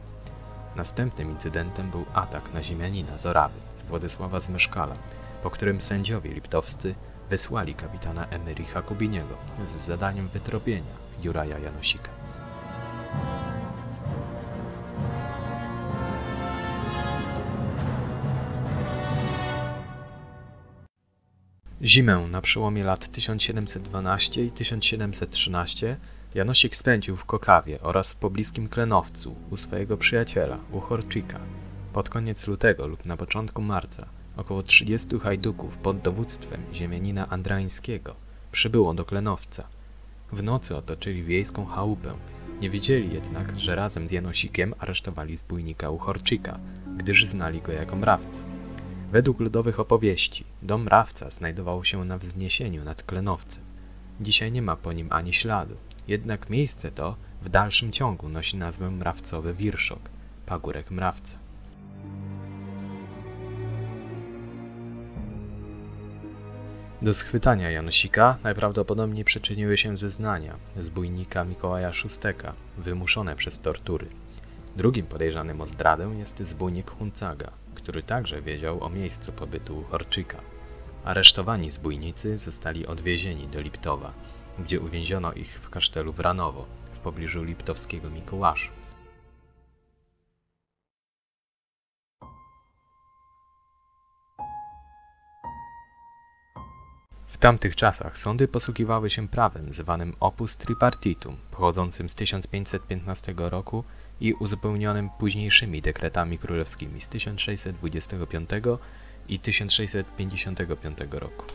Następnym 0.77 1.31
incydentem 1.31 1.91
był 1.91 2.05
atak 2.15 2.55
na 2.55 2.63
ziemianina 2.63 3.19
z 3.19 3.27
Orawy, 3.27 3.59
Władysława 3.89 4.41
Zmeszkala, 4.41 4.97
po 5.43 5.51
którym 5.51 5.81
sędziowie 5.81 6.31
liptowscy 6.35 6.95
wysłali 7.31 7.75
kapitana 7.75 8.29
Emerycha 8.29 8.83
Kubiniego 8.83 9.37
z 9.65 9.71
zadaniem 9.71 10.29
wytropienia 10.29 10.95
Juraja 11.23 11.59
Janosika. 11.59 12.11
Zimę 21.83 22.27
na 22.31 22.41
przełomie 22.41 22.85
lat 22.85 23.09
1712 23.09 24.45
i 24.45 24.51
1713 24.51 25.97
Janosik 26.35 26.77
spędził 26.77 27.17
w 27.17 27.25
Kokawie 27.25 27.81
oraz 27.83 28.13
w 28.13 28.17
pobliskim 28.17 28.69
Klenowcu 28.69 29.37
u 29.51 29.57
swojego 29.57 29.97
przyjaciela, 29.97 30.59
u 30.73 30.81
Horczyka. 30.81 31.41
Pod 31.93 32.09
koniec 32.09 32.47
lutego 32.47 32.87
lub 32.87 33.05
na 33.05 33.17
początku 33.17 33.63
marca 33.63 34.07
około 34.37 34.63
30 34.63 35.19
hajduków 35.19 35.77
pod 35.77 35.99
dowództwem 35.99 36.61
ziemianina 36.73 37.29
Andrańskiego 37.29 38.15
przybyło 38.53 38.95
do 38.95 39.05
Klenowca. 39.05 39.67
W 40.33 40.43
nocy 40.43 40.77
otoczyli 40.77 41.23
wiejską 41.23 41.67
chałupę. 41.67 42.15
Nie 42.61 42.71
wiedzieli 42.71 43.15
jednak, 43.15 43.61
że 43.61 43.75
razem 43.75 44.09
z 44.09 44.13
Janosikiem 44.13 44.75
aresztowali 44.79 45.37
zbójnika 45.37 45.91
u 45.91 45.99
Horczyka, 45.99 46.59
gdyż 46.97 47.27
znali 47.27 47.63
go 47.63 47.73
jako 47.73 47.97
mrawcę. 47.97 48.41
Według 49.13 49.41
ludowych 49.41 49.81
opowieści, 49.81 50.45
dom 50.63 50.89
Rawca 50.89 51.31
znajdował 51.31 51.85
się 51.85 52.05
na 52.05 52.19
wzniesieniu 52.19 52.85
nad 52.85 53.03
Klenowcem. 53.03 53.65
Dzisiaj 54.21 54.53
nie 54.53 54.63
ma 54.63 54.77
po 54.77 54.93
nim 54.93 55.09
ani 55.11 55.33
śladu, 55.33 55.75
jednak 56.09 56.51
miejsce 56.51 56.91
to 56.91 57.17
w 57.43 57.49
dalszym 57.49 57.93
ciągu 57.93 58.29
nosi 58.29 58.57
nazwę 58.57 58.91
Mrawcowy 58.91 59.55
Wirszok, 59.55 60.01
pagórek 60.47 60.91
Mrawca. 60.91 61.44
Do 67.05 67.15
schwytania 67.15 67.71
Janosika 67.71 68.39
najprawdopodobniej 68.43 69.25
przyczyniły 69.25 69.77
się 69.77 69.97
zeznania 69.97 70.57
zbójnika 70.81 71.45
Mikołaja 71.45 71.93
Szósteka, 71.93 72.53
wymuszone 72.79 73.37
przez 73.37 73.61
tortury. 73.61 74.07
Drugim 74.77 75.07
podejrzanym 75.07 75.61
o 75.61 75.67
zdradę 75.67 76.15
jest 76.19 76.39
zbójnik 76.43 76.91
Huncaga, 76.91 77.51
który 77.75 78.03
także 78.03 78.43
wiedział 78.43 78.85
o 78.85 78.91
miejscu 78.91 79.33
pobytu 79.33 79.83
Horczyka. 79.83 80.41
Aresztowani 81.05 81.71
zbójnicy 81.71 82.39
zostali 82.39 82.87
odwiezieni 82.87 83.49
do 83.49 83.61
Liptowa, 83.61 84.13
gdzie 84.59 84.81
uwięziono 84.81 85.33
ich 85.33 85.61
w 85.61 85.71
kasztelu 85.71 86.13
Wranowo, 86.13 86.67
w 86.93 86.99
pobliżu 86.99 87.43
liptowskiego 87.43 88.11
Mikołaszu. 88.11 88.73
Tamtych 97.45 97.77
czasach 97.77 98.19
sądy 98.19 98.49
posługiwały 98.49 99.11
się 99.11 99.29
prawem 99.29 99.73
zwanym 99.73 100.17
opus 100.21 100.57
tripartitum, 100.57 101.37
pochodzącym 101.51 102.09
z 102.09 102.15
1515 102.15 103.35
roku 103.37 103.85
i 104.21 104.33
uzupełnionym 104.35 105.11
późniejszymi 105.19 105.83
dekretami 105.83 106.39
królewskimi 106.39 107.01
z 107.01 107.09
1625 107.09 108.51
i 109.29 109.39
1655 109.39 110.99
roku. 111.11 111.47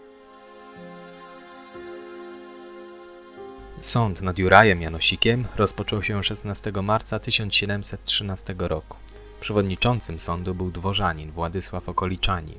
Sąd 3.81 4.21
nad 4.21 4.39
Jurajem 4.39 4.81
Janosikiem 4.81 5.47
rozpoczął 5.55 6.03
się 6.03 6.23
16 6.23 6.71
marca 6.83 7.19
1713 7.19 8.55
roku. 8.57 8.97
Przewodniczącym 9.39 10.19
sądu 10.19 10.55
był 10.55 10.71
dworzanin 10.71 11.31
Władysław 11.31 11.89
Okoliczani, 11.89 12.57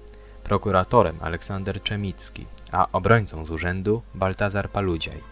prokuratorem 0.50 1.16
Aleksander 1.20 1.82
Czemicki, 1.82 2.46
a 2.72 2.86
obrońcą 2.92 3.46
z 3.46 3.50
urzędu 3.50 4.02
Baltazar 4.14 4.70
Paludziaj. 4.70 5.22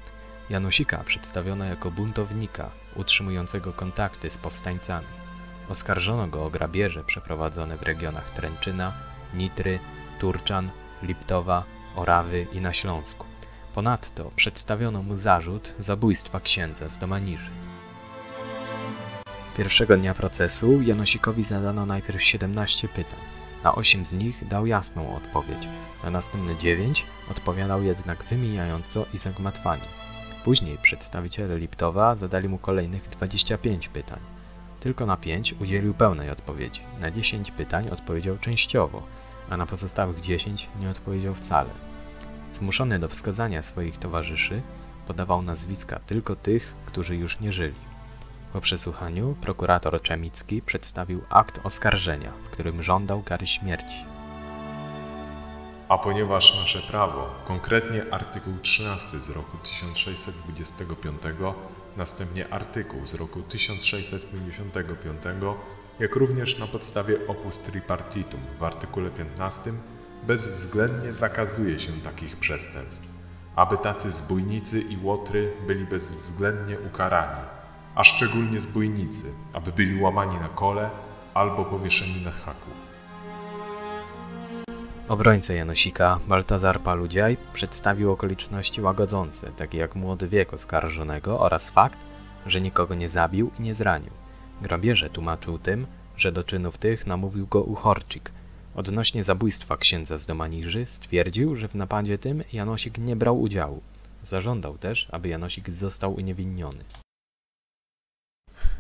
Janosika 0.51 1.05
przedstawiono 1.05 1.65
jako 1.65 1.91
buntownika 1.91 2.71
utrzymującego 2.97 3.73
kontakty 3.73 4.31
z 4.31 4.39
powstańcami. 4.39 5.07
Oskarżono 5.69 6.27
go 6.27 6.45
o 6.45 6.51
grabieże 6.51 7.05
przeprowadzone 7.05 7.77
w 7.77 7.83
regionach 7.83 8.31
Tręczyna, 8.31 8.93
Nitry, 9.35 9.79
Turczan, 10.19 10.71
Liptowa, 11.03 11.65
Orawy 11.97 12.47
i 12.53 12.61
na 12.61 12.73
Śląsku. 12.73 13.27
Ponadto 13.75 14.31
przedstawiono 14.37 15.03
mu 15.03 15.17
zarzut 15.17 15.75
zabójstwa 15.79 16.41
księdza 16.41 16.89
z 16.89 16.99
Domaniży. 16.99 17.51
Pierwszego 19.57 19.97
dnia 19.97 20.15
procesu 20.15 20.83
Janosikowi 20.83 21.45
zadano 21.45 21.87
najpierw 21.87 22.23
17 22.23 22.89
pytań. 22.89 23.28
Na 23.65 23.75
8 23.75 24.05
z 24.05 24.13
nich 24.13 24.49
dał 24.49 24.67
jasną 24.67 25.17
odpowiedź, 25.17 25.69
na 26.05 26.11
następne 26.11 26.57
9 26.57 27.05
odpowiadał 27.31 27.83
jednak 27.83 28.25
wymijająco 28.25 29.07
i 29.15 29.19
zagmatwanie. 29.19 29.83
Później 30.45 30.79
przedstawiciele 30.79 31.59
Liptowa 31.59 32.15
zadali 32.15 32.49
mu 32.49 32.59
kolejnych 32.59 33.09
25 33.09 33.89
pytań. 33.89 34.21
Tylko 34.81 35.07
na 35.07 35.17
5 35.17 35.55
udzielił 35.61 35.95
pełnej 35.95 36.31
odpowiedzi, 36.31 36.81
na 37.01 37.11
10 37.11 37.51
pytań 37.51 37.89
odpowiedział 37.89 38.39
częściowo, 38.39 39.03
a 39.51 39.57
na 39.57 39.67
pozostałych 39.67 40.21
10 40.21 40.69
nie 40.81 40.91
odpowiedział 40.91 41.35
wcale. 41.35 41.71
Zmuszony 42.53 42.99
do 42.99 43.09
wskazania 43.09 43.63
swoich 43.63 43.99
towarzyszy, 43.99 44.63
podawał 45.07 45.43
nazwiska 45.43 45.99
tylko 45.99 46.37
tych, 46.37 46.75
którzy 46.87 47.17
już 47.17 47.41
nie 47.41 47.53
żyli. 47.53 47.88
Po 48.53 48.61
przesłuchaniu 48.61 49.37
prokurator 49.41 50.03
Czemicki 50.03 50.63
przedstawił 50.63 51.23
akt 51.31 51.61
oskarżenia, 51.65 52.33
w 52.45 52.51
którym 52.51 52.83
żądał 52.83 53.23
kary 53.23 53.47
śmierci. 53.47 54.05
A 55.89 55.99
ponieważ 55.99 56.57
nasze 56.57 56.83
prawo, 56.83 57.31
konkretnie 57.47 58.03
artykuł 58.11 58.53
13 58.63 59.19
z 59.19 59.31
roku 59.31 59.57
1625, 59.59 61.23
następnie 61.97 62.49
artykuł 62.49 63.07
z 63.07 63.15
roku 63.15 63.43
1655, 63.43 65.23
jak 66.01 66.17
również 66.17 66.59
na 66.59 66.67
podstawie 66.67 67.17
opus 67.29 67.59
tripartitum 67.59 68.41
w 68.59 68.65
artykule 68.65 69.11
15 69.11 69.73
bezwzględnie 70.27 71.13
zakazuje 71.13 71.81
się 71.81 71.93
takich 71.93 72.37
przestępstw, 72.37 73.09
aby 73.57 73.79
tacy 73.79 74.13
zbójnicy 74.13 74.81
i 74.81 74.99
łotry 75.03 75.53
byli 75.67 75.85
bezwzględnie 75.85 76.81
ukarani, 76.81 77.58
a 77.95 78.05
szczególnie 78.05 78.61
zbójnicy, 78.61 79.35
aby 79.53 79.73
byli 79.73 80.03
łamani 80.03 80.37
na 80.39 80.49
kole 80.49 80.91
albo 81.35 81.65
powieszeni 81.65 82.25
na 82.25 82.31
haku. 82.31 82.71
Obrońca 85.09 85.55
Janosika, 85.55 86.19
Baltazar 86.29 86.81
Paludziaj, 86.81 87.37
przedstawił 87.53 88.13
okoliczności 88.13 88.83
łagodzące, 88.83 89.53
takie 89.53 89.79
jak 89.79 89.95
młody 89.95 90.29
wiek 90.29 90.55
oskarżonego 90.55 91.41
oraz 91.41 91.71
fakt, 91.71 91.99
że 92.47 92.61
nikogo 92.61 92.95
nie 92.95 93.09
zabił 93.09 93.51
i 93.59 93.63
nie 93.63 93.75
zranił. 93.75 94.11
Grabieże 94.63 95.11
tłumaczył 95.11 95.59
tym, 95.59 95.87
że 96.17 96.33
do 96.33 96.45
czynów 96.45 96.79
tych 96.79 97.07
namówił 97.07 97.47
go 97.47 97.63
Uchorczyk. 97.63 98.33
Odnośnie 98.75 99.25
zabójstwa 99.25 99.77
księdza 99.77 100.19
z 100.19 100.27
Domaniży 100.27 100.87
stwierdził, 100.87 101.57
że 101.57 101.69
w 101.69 101.75
napadzie 101.75 102.19
tym 102.19 102.43
Janosik 102.53 102.99
nie 102.99 103.17
brał 103.17 103.41
udziału. 103.41 103.81
Zażądał 104.23 104.79
też, 104.79 105.09
aby 105.13 105.29
Janosik 105.29 105.71
został 105.71 106.15
uniewinniony. 106.15 106.85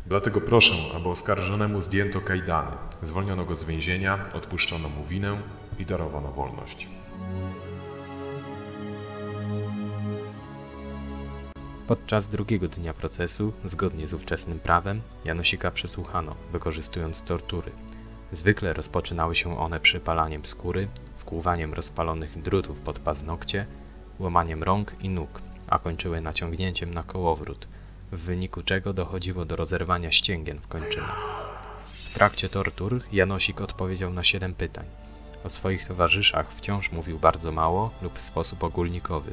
Dlatego 0.06 0.40
proszę, 0.40 0.74
aby 0.96 1.08
oskarżonemu 1.08 1.80
zdjęto 1.80 2.20
kajdany, 2.20 2.76
zwolniono 3.02 3.44
go 3.44 3.56
z 3.56 3.64
więzienia, 3.64 4.28
odpuszczono 4.32 4.88
mu 4.88 5.04
winę 5.04 5.42
i 5.78 5.86
darowano 5.86 6.32
wolność. 6.32 6.88
Podczas 11.86 12.28
drugiego 12.28 12.68
dnia 12.68 12.94
procesu, 12.94 13.52
zgodnie 13.64 14.08
z 14.08 14.14
ówczesnym 14.14 14.58
prawem, 14.58 15.00
Janosika 15.24 15.70
przesłuchano, 15.70 16.34
wykorzystując 16.52 17.22
tortury. 17.22 17.72
Zwykle 18.32 18.72
rozpoczynały 18.72 19.34
się 19.34 19.58
one 19.58 19.80
przypalaniem 19.80 20.46
skóry, 20.46 20.88
wkłuwaniem 21.16 21.74
rozpalonych 21.74 22.42
drutów 22.42 22.80
pod 22.80 22.98
paznokcie, 22.98 23.66
łamaniem 24.18 24.62
rąk 24.62 24.94
i 25.00 25.08
nóg, 25.08 25.42
a 25.66 25.78
kończyły 25.78 26.20
naciągnięciem 26.20 26.94
na 26.94 27.02
kołowrót, 27.02 27.68
w 28.12 28.18
wyniku 28.18 28.62
czego 28.62 28.92
dochodziło 28.92 29.44
do 29.44 29.56
rozerwania 29.56 30.12
ścięgien 30.12 30.60
w 30.60 30.68
kończynach. 30.68 31.38
W 31.92 32.14
trakcie 32.14 32.48
tortur 32.48 33.00
Janosik 33.12 33.60
odpowiedział 33.60 34.12
na 34.12 34.24
siedem 34.24 34.54
pytań, 34.54 34.86
O 35.44 35.48
swoich 35.48 35.86
towarzyszach 35.86 36.52
wciąż 36.52 36.92
mówił 36.92 37.18
bardzo 37.18 37.52
mało 37.52 37.90
lub 38.02 38.18
w 38.18 38.22
sposób 38.22 38.64
ogólnikowy. 38.64 39.32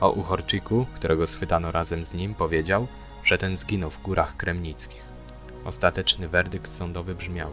O 0.00 0.10
Uchorczyku, 0.10 0.86
którego 0.94 1.26
schwytano 1.26 1.72
razem 1.72 2.04
z 2.04 2.14
nim, 2.14 2.34
powiedział, 2.34 2.86
że 3.24 3.38
ten 3.38 3.56
zginął 3.56 3.90
w 3.90 4.02
górach 4.02 4.36
kremnickich. 4.36 5.02
Ostateczny 5.64 6.28
werdykt 6.28 6.70
sądowy 6.70 7.14
brzmiał: 7.14 7.52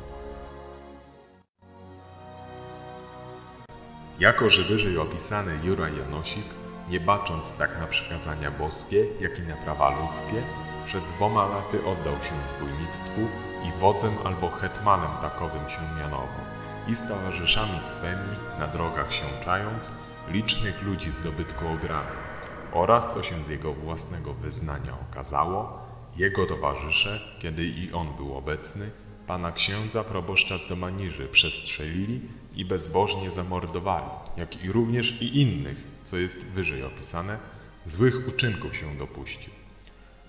Jako, 4.19 4.49
że 4.49 4.63
wyżej 4.63 4.97
opisany 4.97 5.60
Juraj 5.63 5.97
Janosik, 5.97 6.45
nie 6.89 7.00
bacząc 7.00 7.54
tak 7.54 7.80
na 7.80 7.88
przykazania 7.88 8.52
boskie, 8.52 9.06
jak 9.19 9.39
i 9.39 9.41
na 9.41 9.56
prawa 9.56 10.00
ludzkie, 10.00 10.43
przed 10.86 11.04
dwoma 11.04 11.46
laty 11.46 11.86
oddał 11.86 12.13
się 12.13 12.48
zbójnictwu 12.48 13.22
i 13.63 13.80
wodzem 13.80 14.13
albo 14.24 14.50
hetmanem 14.50 15.12
takowym 15.22 15.69
się 15.69 15.80
mianował 15.98 16.28
i 16.88 16.96
z 16.96 17.08
towarzyszami 17.08 17.82
swymi 17.82 18.36
na 18.60 18.67
drogach 18.67 19.13
się 19.13 19.26
czając, 19.43 19.91
licznych 20.28 20.84
ludzi 20.84 21.12
zdobytku 21.12 21.67
ograbił 21.67 22.17
oraz, 22.72 23.13
co 23.13 23.24
się 23.24 23.43
z 23.43 23.50
jego 23.50 23.74
własnego 23.74 24.34
wyznania 24.34 24.93
okazało, 25.10 25.80
jego 26.15 26.46
towarzysze, 26.46 27.19
kiedy 27.39 27.65
i 27.65 27.93
on 27.93 28.15
był 28.15 28.38
obecny, 28.38 28.89
pana 29.28 29.52
księdza 29.52 30.04
proboszcza 30.04 30.58
z 30.58 30.67
Domaniży 30.67 31.28
przestrzelili 31.28 32.22
i 32.56 32.65
bezbożnie 32.65 33.32
zamordowali, 33.32 34.10
jak 34.38 34.63
i 34.63 34.72
również 34.72 35.22
i 35.22 35.41
innych, 35.41 35.92
co 36.04 36.18
jest 36.18 36.52
wyżej 36.52 36.84
opisane, 36.84 37.38
złych 37.86 38.28
uczynków 38.28 38.76
się 38.76 38.98
dopuścił. 38.98 39.54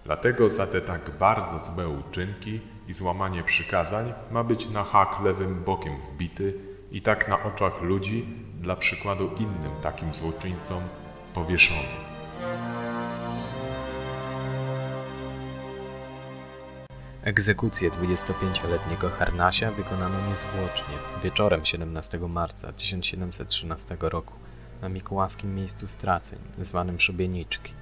Dlatego 0.04 0.50
za 0.50 0.66
te 0.66 0.80
tak 0.80 1.18
bardzo 1.18 1.58
złe 1.58 1.88
uczynki 1.88 2.60
i 2.88 2.92
złamanie 2.92 3.42
przykazań 3.42 4.12
ma 4.30 4.44
być 4.44 4.70
na 4.70 4.84
hak 4.84 5.20
lewym 5.24 5.64
bokiem 5.64 6.00
wbity 6.00 6.54
i 6.92 7.02
tak 7.02 7.28
na 7.28 7.42
oczach 7.42 7.82
ludzi, 7.82 8.28
dla 8.60 8.76
przykładu 8.76 9.30
innym 9.36 9.80
takim 9.82 10.14
złoczyńcom, 10.14 10.82
powieszony. 11.34 11.88
Egzekucję 17.22 17.90
25-letniego 17.90 19.10
Harnasia 19.10 19.70
wykonano 19.70 20.28
niezwłocznie 20.28 20.94
wieczorem 21.22 21.64
17 21.64 22.18
marca 22.18 22.72
1713 22.72 23.96
roku 24.00 24.43
na 24.84 24.88
mikołajskim 24.88 25.54
miejscu 25.54 25.88
straceń, 25.88 26.38
zwanym 26.60 27.00
Szubieniczki. 27.00 27.72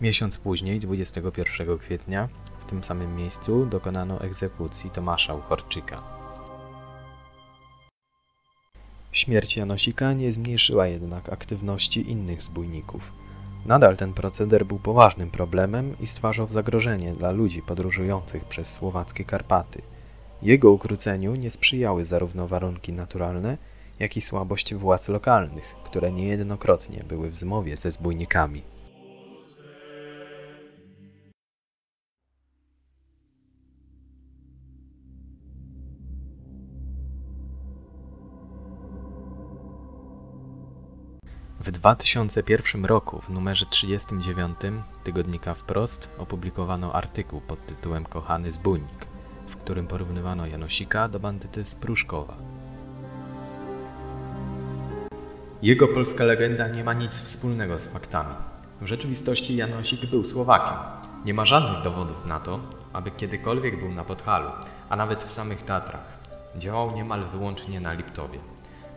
Miesiąc 0.00 0.38
później, 0.38 0.80
21 0.80 1.78
kwietnia, 1.78 2.28
w 2.60 2.70
tym 2.70 2.84
samym 2.84 3.16
miejscu 3.16 3.66
dokonano 3.66 4.20
egzekucji 4.20 4.90
Tomasza 4.90 5.34
Uchorczyka. 5.34 6.02
Śmierć 9.12 9.56
Janosika 9.56 10.12
nie 10.12 10.32
zmniejszyła 10.32 10.86
jednak 10.86 11.28
aktywności 11.28 12.10
innych 12.10 12.42
zbójników. 12.42 13.12
Nadal 13.66 13.96
ten 13.96 14.14
proceder 14.14 14.66
był 14.66 14.78
poważnym 14.78 15.30
problemem 15.30 15.96
i 16.00 16.06
stwarzał 16.06 16.48
zagrożenie 16.48 17.12
dla 17.12 17.30
ludzi 17.30 17.62
podróżujących 17.62 18.44
przez 18.44 18.72
słowackie 18.72 19.24
Karpaty. 19.24 19.82
Jego 20.42 20.70
ukróceniu 20.70 21.34
nie 21.34 21.50
sprzyjały 21.50 22.04
zarówno 22.04 22.48
warunki 22.48 22.92
naturalne, 22.92 23.58
jak 23.98 24.16
i 24.16 24.20
słabość 24.20 24.74
władz 24.74 25.08
lokalnych, 25.08 25.74
które 25.94 26.12
niejednokrotnie 26.12 27.04
były 27.08 27.30
w 27.30 27.36
zmowie 27.36 27.76
ze 27.76 27.92
zbójnikami. 27.92 28.62
W 41.60 41.70
2001 41.70 42.84
roku 42.84 43.20
w 43.20 43.30
numerze 43.30 43.66
39 43.66 44.58
tygodnika 45.04 45.54
Wprost 45.54 46.10
opublikowano 46.18 46.92
artykuł 46.92 47.40
pod 47.40 47.66
tytułem 47.66 48.04
Kochany 48.04 48.52
zbójnik, 48.52 49.06
w 49.48 49.56
którym 49.56 49.86
porównywano 49.86 50.46
Janosika 50.46 51.08
do 51.08 51.20
bandyty 51.20 51.64
z 51.64 51.74
Pruszkowa. 51.74 52.53
Jego 55.64 55.88
polska 55.88 56.24
legenda 56.24 56.68
nie 56.68 56.84
ma 56.84 56.92
nic 56.92 57.20
wspólnego 57.20 57.78
z 57.78 57.92
faktami. 57.92 58.34
W 58.80 58.86
rzeczywistości 58.86 59.56
Janosik 59.56 60.06
był 60.06 60.24
Słowakiem. 60.24 60.76
Nie 61.24 61.34
ma 61.34 61.44
żadnych 61.44 61.82
dowodów 61.82 62.26
na 62.26 62.40
to, 62.40 62.60
aby 62.92 63.10
kiedykolwiek 63.10 63.78
był 63.78 63.92
na 63.92 64.04
Podhalu, 64.04 64.50
a 64.88 64.96
nawet 64.96 65.24
w 65.24 65.30
samych 65.30 65.62
Tatrach. 65.62 66.18
Działał 66.56 66.96
niemal 66.96 67.24
wyłącznie 67.32 67.80
na 67.80 67.92
Liptowie. 67.92 68.38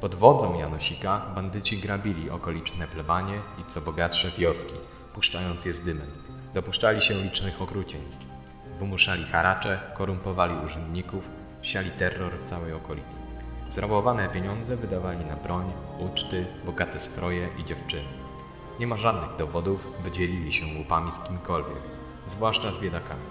Pod 0.01 0.15
wodzą 0.15 0.59
Janosika 0.59 1.25
bandyci 1.35 1.77
grabili 1.77 2.29
okoliczne 2.29 2.87
plebanie 2.87 3.39
i 3.61 3.63
co 3.71 3.81
bogatsze 3.81 4.31
wioski, 4.37 4.75
puszczając 5.13 5.65
je 5.65 5.73
z 5.73 5.85
dymem. 5.85 6.11
Dopuszczali 6.53 7.01
się 7.01 7.13
licznych 7.13 7.61
okrucieństw. 7.61 8.25
Wymuszali 8.79 9.25
haracze, 9.25 9.79
korumpowali 9.93 10.55
urzędników, 10.65 11.29
siali 11.61 11.91
terror 11.91 12.33
w 12.33 12.43
całej 12.43 12.73
okolicy. 12.73 13.26
Zrabowane 13.69 14.29
pieniądze 14.29 14.77
wydawali 14.77 15.25
na 15.25 15.35
broń, 15.35 15.71
uczty, 15.99 16.45
bogate 16.65 16.99
stroje 16.99 17.49
i 17.57 17.65
dziewczyny. 17.65 18.07
Nie 18.79 18.87
ma 18.87 18.97
żadnych 18.97 19.37
dowodów, 19.37 19.87
by 20.03 20.11
dzielili 20.11 20.53
się 20.53 20.65
łupami 20.77 21.11
z 21.11 21.19
kimkolwiek, 21.19 21.81
zwłaszcza 22.27 22.71
z 22.71 22.79
biedakami. 22.79 23.21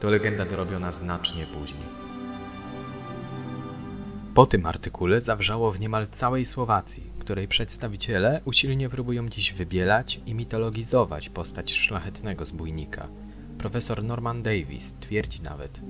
To 0.00 0.10
legenda 0.10 0.44
dorobiona 0.44 0.92
znacznie 0.92 1.46
później. 1.46 1.88
Po 4.34 4.46
tym 4.46 4.66
artykule 4.66 5.20
zawrzało 5.20 5.70
w 5.72 5.80
niemal 5.80 6.06
całej 6.06 6.44
Słowacji, 6.44 7.10
której 7.18 7.48
przedstawiciele 7.48 8.40
usilnie 8.44 8.88
próbują 8.88 9.28
dziś 9.28 9.52
wybielać 9.52 10.20
i 10.26 10.34
mitologizować 10.34 11.28
postać 11.28 11.72
szlachetnego 11.72 12.44
zbójnika. 12.44 13.08
Profesor 13.58 14.04
Norman 14.04 14.42
Davis 14.42 14.94
twierdzi 15.00 15.42
nawet, 15.42 15.80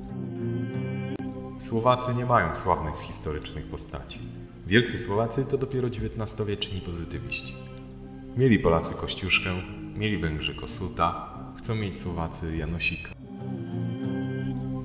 Słowacy 1.58 2.14
nie 2.14 2.26
mają 2.26 2.56
sławnych 2.56 2.94
historycznych 3.00 3.66
postaci. 3.66 4.18
Wielcy 4.66 4.98
Słowacy 4.98 5.44
to 5.44 5.58
dopiero 5.58 5.88
XIX-wieczni 5.88 6.80
pozytywiści. 6.80 7.56
Mieli 8.36 8.58
Polacy 8.58 8.94
Kościuszkę, 8.94 9.50
mieli 9.96 10.18
Węgrzy 10.18 10.54
Kosuta, 10.54 11.34
chcą 11.58 11.74
mieć 11.74 11.98
Słowacy 11.98 12.56
Janosika. 12.56 13.10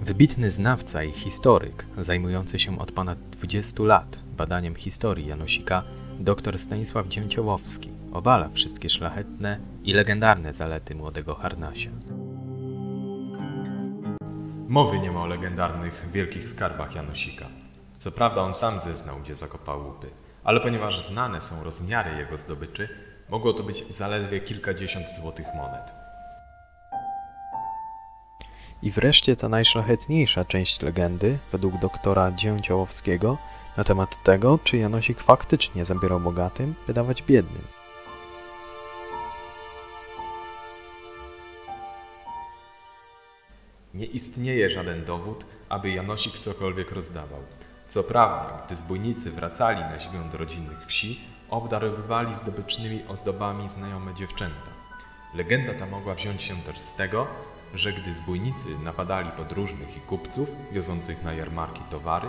Wybitny 0.02 0.50
znawca 0.50 1.04
i 1.04 1.12
historyk, 1.12 1.86
zajmujący 1.98 2.60
się 2.60 2.80
od 2.80 2.92
ponad 2.92 3.18
20 3.32 3.84
lat 3.84 4.20
badaniem 4.38 4.76
historii 4.76 5.28
Janosika, 5.28 5.84
dr 6.20 6.60
Stanisław 6.60 7.08
Dzięciołowski, 7.08 7.90
obala 8.12 8.50
wszystkie 8.50 8.90
szlachetne 8.90 9.60
i 9.84 9.94
legendarne 9.94 10.54
zalety 10.54 10.96
młodego 10.96 11.36
Harnasia. 11.36 11.92
Mowy 14.68 15.00
nie 15.00 15.12
ma 15.12 15.22
o 15.22 15.26
legendarnych 15.26 16.12
wielkich 16.12 16.50
skarbach 16.50 16.96
Janosika. 16.96 17.46
Co 17.98 18.12
prawda 18.12 18.42
on 18.42 18.54
sam 18.54 18.80
zeznał, 18.80 19.16
gdzie 19.20 19.36
zakopał 19.36 19.86
łupy, 19.86 20.10
ale 20.44 20.60
ponieważ 20.60 21.06
znane 21.06 21.42
są 21.42 21.64
rozmiary 21.64 22.18
jego 22.18 22.38
zdobyczy, 22.38 22.90
mogło 23.30 23.54
to 23.54 23.64
być 23.64 23.94
zaledwie 23.94 24.40
kilkadziesiąt 24.40 25.10
złotych 25.10 25.46
monet. 25.56 25.94
I 28.82 28.92
wreszcie 28.92 29.36
ta 29.36 29.50
najszlachetniejsza 29.50 30.46
część 30.46 30.82
legendy, 30.82 31.40
według 31.52 31.80
doktora 31.80 32.32
Dzięciołowskiego, 32.32 33.38
na 33.78 33.84
temat 33.84 34.24
tego, 34.24 34.60
czy 34.64 34.78
Janosik 34.78 35.22
faktycznie 35.22 35.86
zabierał 35.86 36.20
bogatym, 36.20 36.76
by 36.88 36.94
dawać 36.94 37.24
biednym. 37.24 37.83
Nie 43.94 44.06
istnieje 44.06 44.70
żaden 44.70 45.06
dowód, 45.06 45.46
aby 45.70 45.92
Janosik 45.92 46.40
cokolwiek 46.40 46.92
rozdawał. 46.92 47.40
Co 47.88 48.04
prawda, 48.04 48.64
gdy 48.66 48.76
zbójnicy 48.76 49.32
wracali 49.32 49.80
na 49.80 50.00
świąt 50.00 50.34
rodzinnych 50.34 50.86
wsi, 50.88 51.20
obdarowywali 51.50 52.36
zdobycznymi 52.36 53.04
ozdobami 53.08 53.70
znajome 53.70 54.14
dziewczęta. 54.14 54.72
Legenda 55.34 55.74
ta 55.74 55.86
mogła 55.86 56.16
wziąć 56.16 56.42
się 56.44 56.56
też 56.56 56.80
z 56.80 56.96
tego, 56.96 57.28
że 57.74 57.94
gdy 57.94 58.14
zbójnicy 58.14 58.80
napadali 58.84 59.30
podróżnych 59.32 59.98
i 59.98 60.00
kupców 60.00 60.50
wiozących 60.72 61.24
na 61.24 61.34
jarmarki 61.34 61.82
towary, 61.90 62.28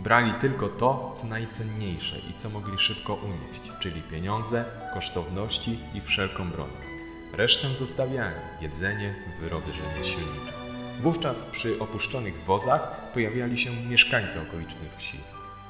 brali 0.00 0.34
tylko 0.34 0.68
to, 0.68 1.12
co 1.16 1.26
najcenniejsze 1.26 2.18
i 2.30 2.34
co 2.34 2.50
mogli 2.50 2.78
szybko 2.78 3.14
unieść, 3.14 3.62
czyli 3.80 4.02
pieniądze, 4.02 4.64
kosztowności 4.94 5.78
i 5.94 6.00
wszelką 6.00 6.50
broń. 6.50 6.70
Resztę 7.32 7.74
zostawiali 7.74 8.36
jedzenie, 8.60 9.14
wyroby 9.40 9.72
rzemieślnicze. 9.72 10.63
Wówczas 11.04 11.46
przy 11.46 11.78
opuszczonych 11.80 12.44
wozach 12.44 13.12
pojawiali 13.14 13.58
się 13.58 13.70
mieszkańcy 13.70 14.40
okolicznych 14.40 14.96
wsi. 14.96 15.20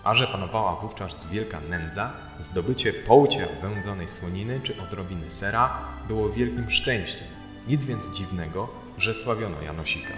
A 0.04 0.14
że 0.14 0.26
panowała 0.26 0.76
wówczas 0.76 1.30
wielka 1.30 1.60
nędza, 1.60 2.12
zdobycie 2.40 2.92
połcia 2.92 3.46
wędzonej 3.62 4.08
słoniny 4.08 4.60
czy 4.62 4.82
odrobiny 4.82 5.30
sera 5.30 5.78
było 6.08 6.30
wielkim 6.30 6.70
szczęściem. 6.70 7.28
Nic 7.68 7.84
więc 7.84 8.10
dziwnego, 8.10 8.68
że 8.98 9.14
sławiono 9.14 9.62
Janosika. 9.62 10.14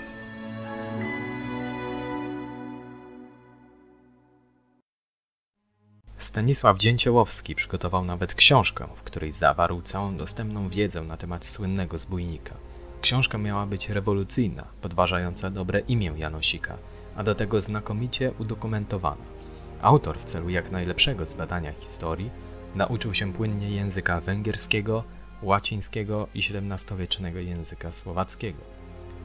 Stanisław 6.19 6.79
Dzięciołowski 6.79 7.55
przygotował 7.55 8.05
nawet 8.05 8.35
książkę, 8.35 8.89
w 8.95 9.03
której 9.03 9.33
zawarł 9.33 9.83
całą 9.83 10.17
dostępną 10.17 10.69
wiedzę 10.69 11.01
na 11.01 11.17
temat 11.17 11.47
słynnego 11.47 11.99
zbójnika. 11.99 12.55
Książka 13.07 13.39
miała 13.39 13.67
być 13.67 13.89
rewolucyjna, 13.89 14.65
podważająca 14.81 15.51
dobre 15.51 15.81
imię 15.81 16.13
Janosika, 16.17 16.79
a 17.17 17.23
do 17.23 17.35
tego 17.35 17.61
znakomicie 17.61 18.33
udokumentowana. 18.39 19.23
Autor 19.83 20.19
w 20.19 20.25
celu 20.25 20.49
jak 20.49 20.71
najlepszego 20.71 21.27
zbadania 21.27 21.73
historii 21.73 22.31
nauczył 22.75 23.15
się 23.15 23.33
płynnie 23.33 23.71
języka 23.71 24.21
węgierskiego, 24.21 25.05
łacińskiego 25.43 26.29
i 26.35 26.39
XVII-wiecznego 26.39 27.39
języka 27.39 27.93
słowackiego. 27.93 28.59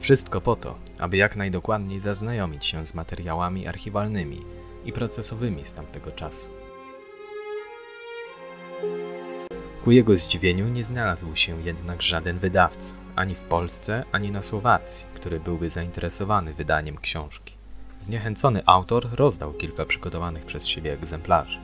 Wszystko 0.00 0.40
po 0.40 0.56
to, 0.56 0.78
aby 0.98 1.16
jak 1.16 1.36
najdokładniej 1.36 2.00
zaznajomić 2.00 2.66
się 2.66 2.86
z 2.86 2.94
materiałami 2.94 3.66
archiwalnymi 3.66 4.42
i 4.84 4.92
procesowymi 4.92 5.66
z 5.66 5.74
tamtego 5.74 6.10
czasu. 6.10 6.61
Ku 9.84 9.90
jego 9.90 10.16
zdziwieniu 10.16 10.68
nie 10.68 10.84
znalazł 10.84 11.36
się 11.36 11.62
jednak 11.62 12.02
żaden 12.02 12.38
wydawca, 12.38 12.94
ani 13.16 13.34
w 13.34 13.40
Polsce, 13.40 14.04
ani 14.12 14.30
na 14.30 14.42
Słowacji, 14.42 15.06
który 15.14 15.40
byłby 15.40 15.70
zainteresowany 15.70 16.54
wydaniem 16.54 16.96
książki. 16.96 17.54
Zniechęcony 17.98 18.62
autor 18.66 19.08
rozdał 19.12 19.52
kilka 19.52 19.86
przygotowanych 19.86 20.44
przez 20.44 20.66
siebie 20.66 20.92
egzemplarzy. 20.92 21.58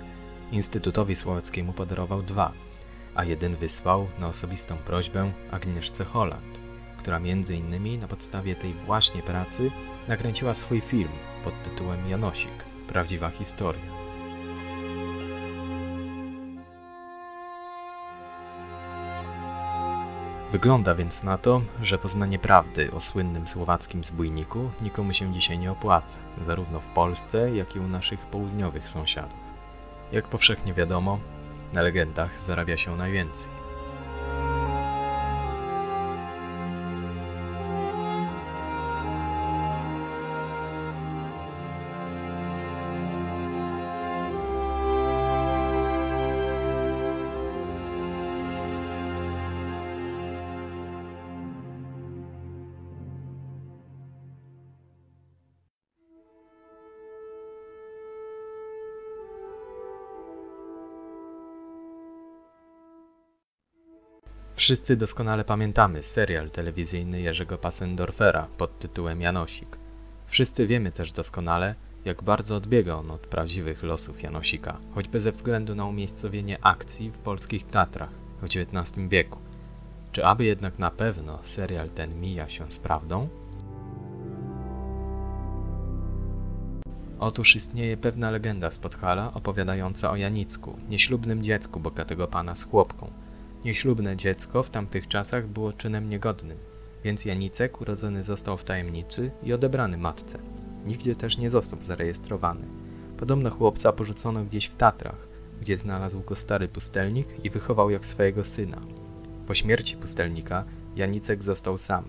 Instytutowi 0.52 1.16
Słowackiemu 1.16 1.72
podarował 1.72 2.22
dwa, 2.22 2.52
a 3.14 3.24
jeden 3.24 3.56
wysłał 3.56 4.06
na 4.18 4.28
osobistą 4.28 4.76
prośbę 4.76 5.32
Agnieszce 5.50 6.04
Holland, 6.04 6.60
która 6.98 7.20
między 7.20 7.56
innymi 7.56 7.98
na 7.98 8.08
podstawie 8.08 8.54
tej 8.54 8.74
właśnie 8.74 9.22
pracy 9.22 9.70
nakręciła 10.08 10.54
swój 10.54 10.80
film 10.80 11.12
pod 11.44 11.62
tytułem 11.62 12.08
Janosik– 12.08 12.64
Prawdziwa 12.88 13.30
historia. 13.30 13.97
Wygląda 20.52 20.94
więc 20.94 21.22
na 21.22 21.38
to, 21.38 21.62
że 21.82 21.98
poznanie 21.98 22.38
prawdy 22.38 22.92
o 22.92 23.00
słynnym 23.00 23.48
słowackim 23.48 24.04
zbójniku 24.04 24.70
nikomu 24.82 25.12
się 25.12 25.32
dzisiaj 25.32 25.58
nie 25.58 25.72
opłaca, 25.72 26.18
zarówno 26.40 26.80
w 26.80 26.86
Polsce, 26.86 27.56
jak 27.56 27.76
i 27.76 27.78
u 27.78 27.88
naszych 27.88 28.20
południowych 28.26 28.88
sąsiadów. 28.88 29.38
Jak 30.12 30.28
powszechnie 30.28 30.74
wiadomo, 30.74 31.18
na 31.72 31.82
legendach 31.82 32.38
zarabia 32.40 32.76
się 32.76 32.96
najwięcej. 32.96 33.57
Wszyscy 64.68 64.96
doskonale 64.96 65.44
pamiętamy 65.44 66.02
serial 66.02 66.50
telewizyjny 66.50 67.20
Jerzego 67.20 67.58
Passendorfera 67.58 68.48
pod 68.58 68.78
tytułem 68.78 69.20
Janosik. 69.20 69.78
Wszyscy 70.26 70.66
wiemy 70.66 70.92
też 70.92 71.12
doskonale, 71.12 71.74
jak 72.04 72.22
bardzo 72.22 72.56
odbiega 72.56 72.94
on 72.94 73.10
od 73.10 73.20
prawdziwych 73.20 73.82
losów 73.82 74.22
Janosika, 74.22 74.78
choćby 74.94 75.20
ze 75.20 75.32
względu 75.32 75.74
na 75.74 75.86
umiejscowienie 75.86 76.58
akcji 76.62 77.10
w 77.10 77.18
polskich 77.18 77.66
Tatrach 77.66 78.10
w 78.42 78.44
XIX 78.44 79.08
wieku. 79.08 79.38
Czy 80.12 80.26
aby 80.26 80.44
jednak 80.44 80.78
na 80.78 80.90
pewno 80.90 81.38
serial 81.42 81.88
ten 81.88 82.20
mija 82.20 82.48
się 82.48 82.70
z 82.70 82.80
prawdą? 82.80 83.28
Otóż 87.18 87.56
istnieje 87.56 87.96
pewna 87.96 88.30
legenda 88.30 88.70
z 88.70 88.78
Podhala 88.78 89.34
opowiadająca 89.34 90.10
o 90.10 90.16
Janicku, 90.16 90.76
nieślubnym 90.88 91.42
dziecku 91.42 91.80
bogatego 91.80 92.26
pana 92.26 92.54
z 92.54 92.64
chłopką. 92.64 93.10
Nieślubne 93.64 94.16
dziecko 94.16 94.62
w 94.62 94.70
tamtych 94.70 95.08
czasach 95.08 95.46
było 95.46 95.72
czynem 95.72 96.08
niegodnym, 96.08 96.58
więc 97.04 97.24
Janicek 97.24 97.80
urodzony 97.80 98.22
został 98.22 98.56
w 98.56 98.64
tajemnicy 98.64 99.30
i 99.42 99.52
odebrany 99.52 99.98
matce. 99.98 100.38
Nigdzie 100.86 101.16
też 101.16 101.38
nie 101.38 101.50
został 101.50 101.82
zarejestrowany. 101.82 102.66
Podobno 103.16 103.50
chłopca 103.50 103.92
porzucono 103.92 104.44
gdzieś 104.44 104.66
w 104.66 104.76
Tatrach, 104.76 105.28
gdzie 105.60 105.76
znalazł 105.76 106.20
go 106.20 106.36
stary 106.36 106.68
pustelnik 106.68 107.44
i 107.44 107.50
wychował 107.50 107.90
jak 107.90 108.06
swojego 108.06 108.44
syna. 108.44 108.80
Po 109.46 109.54
śmierci 109.54 109.96
pustelnika 109.96 110.64
Janicek 110.96 111.42
został 111.42 111.78
sam. 111.78 112.04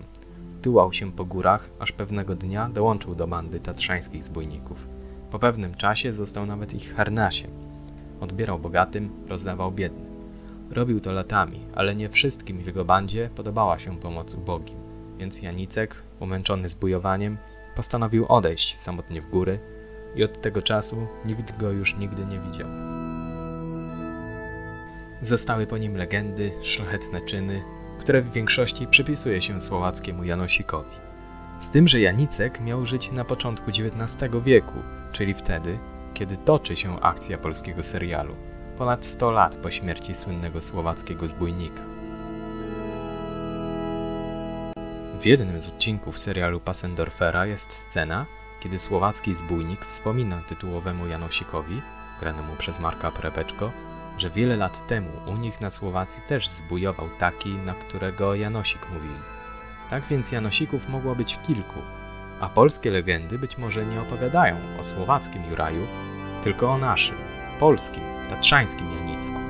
Tułał 0.62 0.92
się 0.92 1.12
po 1.12 1.24
górach, 1.24 1.70
aż 1.78 1.92
pewnego 1.92 2.34
dnia 2.34 2.68
dołączył 2.68 3.14
do 3.14 3.26
bandy 3.26 3.60
tatrzańskich 3.60 4.24
zbójników. 4.24 4.86
Po 5.30 5.38
pewnym 5.38 5.74
czasie 5.74 6.12
został 6.12 6.46
nawet 6.46 6.74
ich 6.74 6.94
harnasiem. 6.94 7.50
Odbierał 8.20 8.58
bogatym, 8.58 9.10
rozdawał 9.28 9.72
biednym. 9.72 10.09
Robił 10.70 11.00
to 11.00 11.12
latami, 11.12 11.66
ale 11.74 11.94
nie 11.94 12.08
wszystkim 12.08 12.58
w 12.58 12.66
jego 12.66 12.84
bandzie 12.84 13.30
podobała 13.34 13.78
się 13.78 14.00
pomoc 14.00 14.34
ubogim, 14.34 14.78
więc 15.18 15.42
Janicek, 15.42 16.02
umęczony 16.20 16.68
zbujowaniem, 16.68 17.38
postanowił 17.76 18.26
odejść 18.28 18.78
samotnie 18.78 19.22
w 19.22 19.30
góry 19.30 19.58
i 20.14 20.24
od 20.24 20.40
tego 20.40 20.62
czasu 20.62 21.06
nikt 21.24 21.58
go 21.58 21.70
już 21.70 21.96
nigdy 21.96 22.24
nie 22.24 22.40
widział. 22.40 22.68
Zostały 25.20 25.66
po 25.66 25.78
nim 25.78 25.96
legendy, 25.96 26.52
szlachetne 26.62 27.20
czyny, 27.20 27.62
które 28.00 28.22
w 28.22 28.32
większości 28.32 28.86
przypisuje 28.86 29.42
się 29.42 29.60
słowackiemu 29.60 30.24
Janosikowi. 30.24 30.96
Z 31.60 31.70
tym, 31.70 31.88
że 31.88 32.00
Janicek 32.00 32.60
miał 32.60 32.86
żyć 32.86 33.12
na 33.12 33.24
początku 33.24 33.70
XIX 33.70 34.32
wieku, 34.44 34.78
czyli 35.12 35.34
wtedy, 35.34 35.78
kiedy 36.14 36.36
toczy 36.36 36.76
się 36.76 37.00
akcja 37.00 37.38
polskiego 37.38 37.82
serialu, 37.82 38.34
ponad 38.80 39.04
100 39.04 39.30
lat 39.30 39.56
po 39.56 39.70
śmierci 39.70 40.14
słynnego 40.14 40.62
słowackiego 40.62 41.28
zbójnika. 41.28 41.82
W 45.18 45.24
jednym 45.24 45.60
z 45.60 45.68
odcinków 45.68 46.18
serialu 46.18 46.60
Passendorfera 46.60 47.46
jest 47.46 47.72
scena, 47.72 48.26
kiedy 48.60 48.78
słowacki 48.78 49.34
zbójnik 49.34 49.84
wspomina 49.84 50.42
tytułowemu 50.48 51.06
Janosikowi, 51.06 51.82
granemu 52.20 52.56
przez 52.56 52.80
Marka 52.80 53.10
Prepeczko, 53.10 53.72
że 54.18 54.30
wiele 54.30 54.56
lat 54.56 54.86
temu 54.86 55.10
u 55.26 55.36
nich 55.36 55.60
na 55.60 55.70
Słowacji 55.70 56.22
też 56.22 56.48
zbujował 56.48 57.08
taki, 57.18 57.54
na 57.54 57.74
którego 57.74 58.34
Janosik 58.34 58.90
mówili. 58.92 59.20
Tak 59.90 60.02
więc 60.10 60.32
Janosików 60.32 60.88
mogło 60.88 61.14
być 61.14 61.38
kilku, 61.46 61.80
a 62.40 62.48
polskie 62.48 62.90
legendy 62.90 63.38
być 63.38 63.58
może 63.58 63.86
nie 63.86 64.00
opowiadają 64.00 64.56
o 64.78 64.84
słowackim 64.84 65.44
Juraju, 65.50 65.86
tylko 66.42 66.70
o 66.70 66.78
naszym, 66.78 67.16
polskim, 67.58 68.19
tatrzańskim 68.30 68.92
Janicku. 68.92 69.40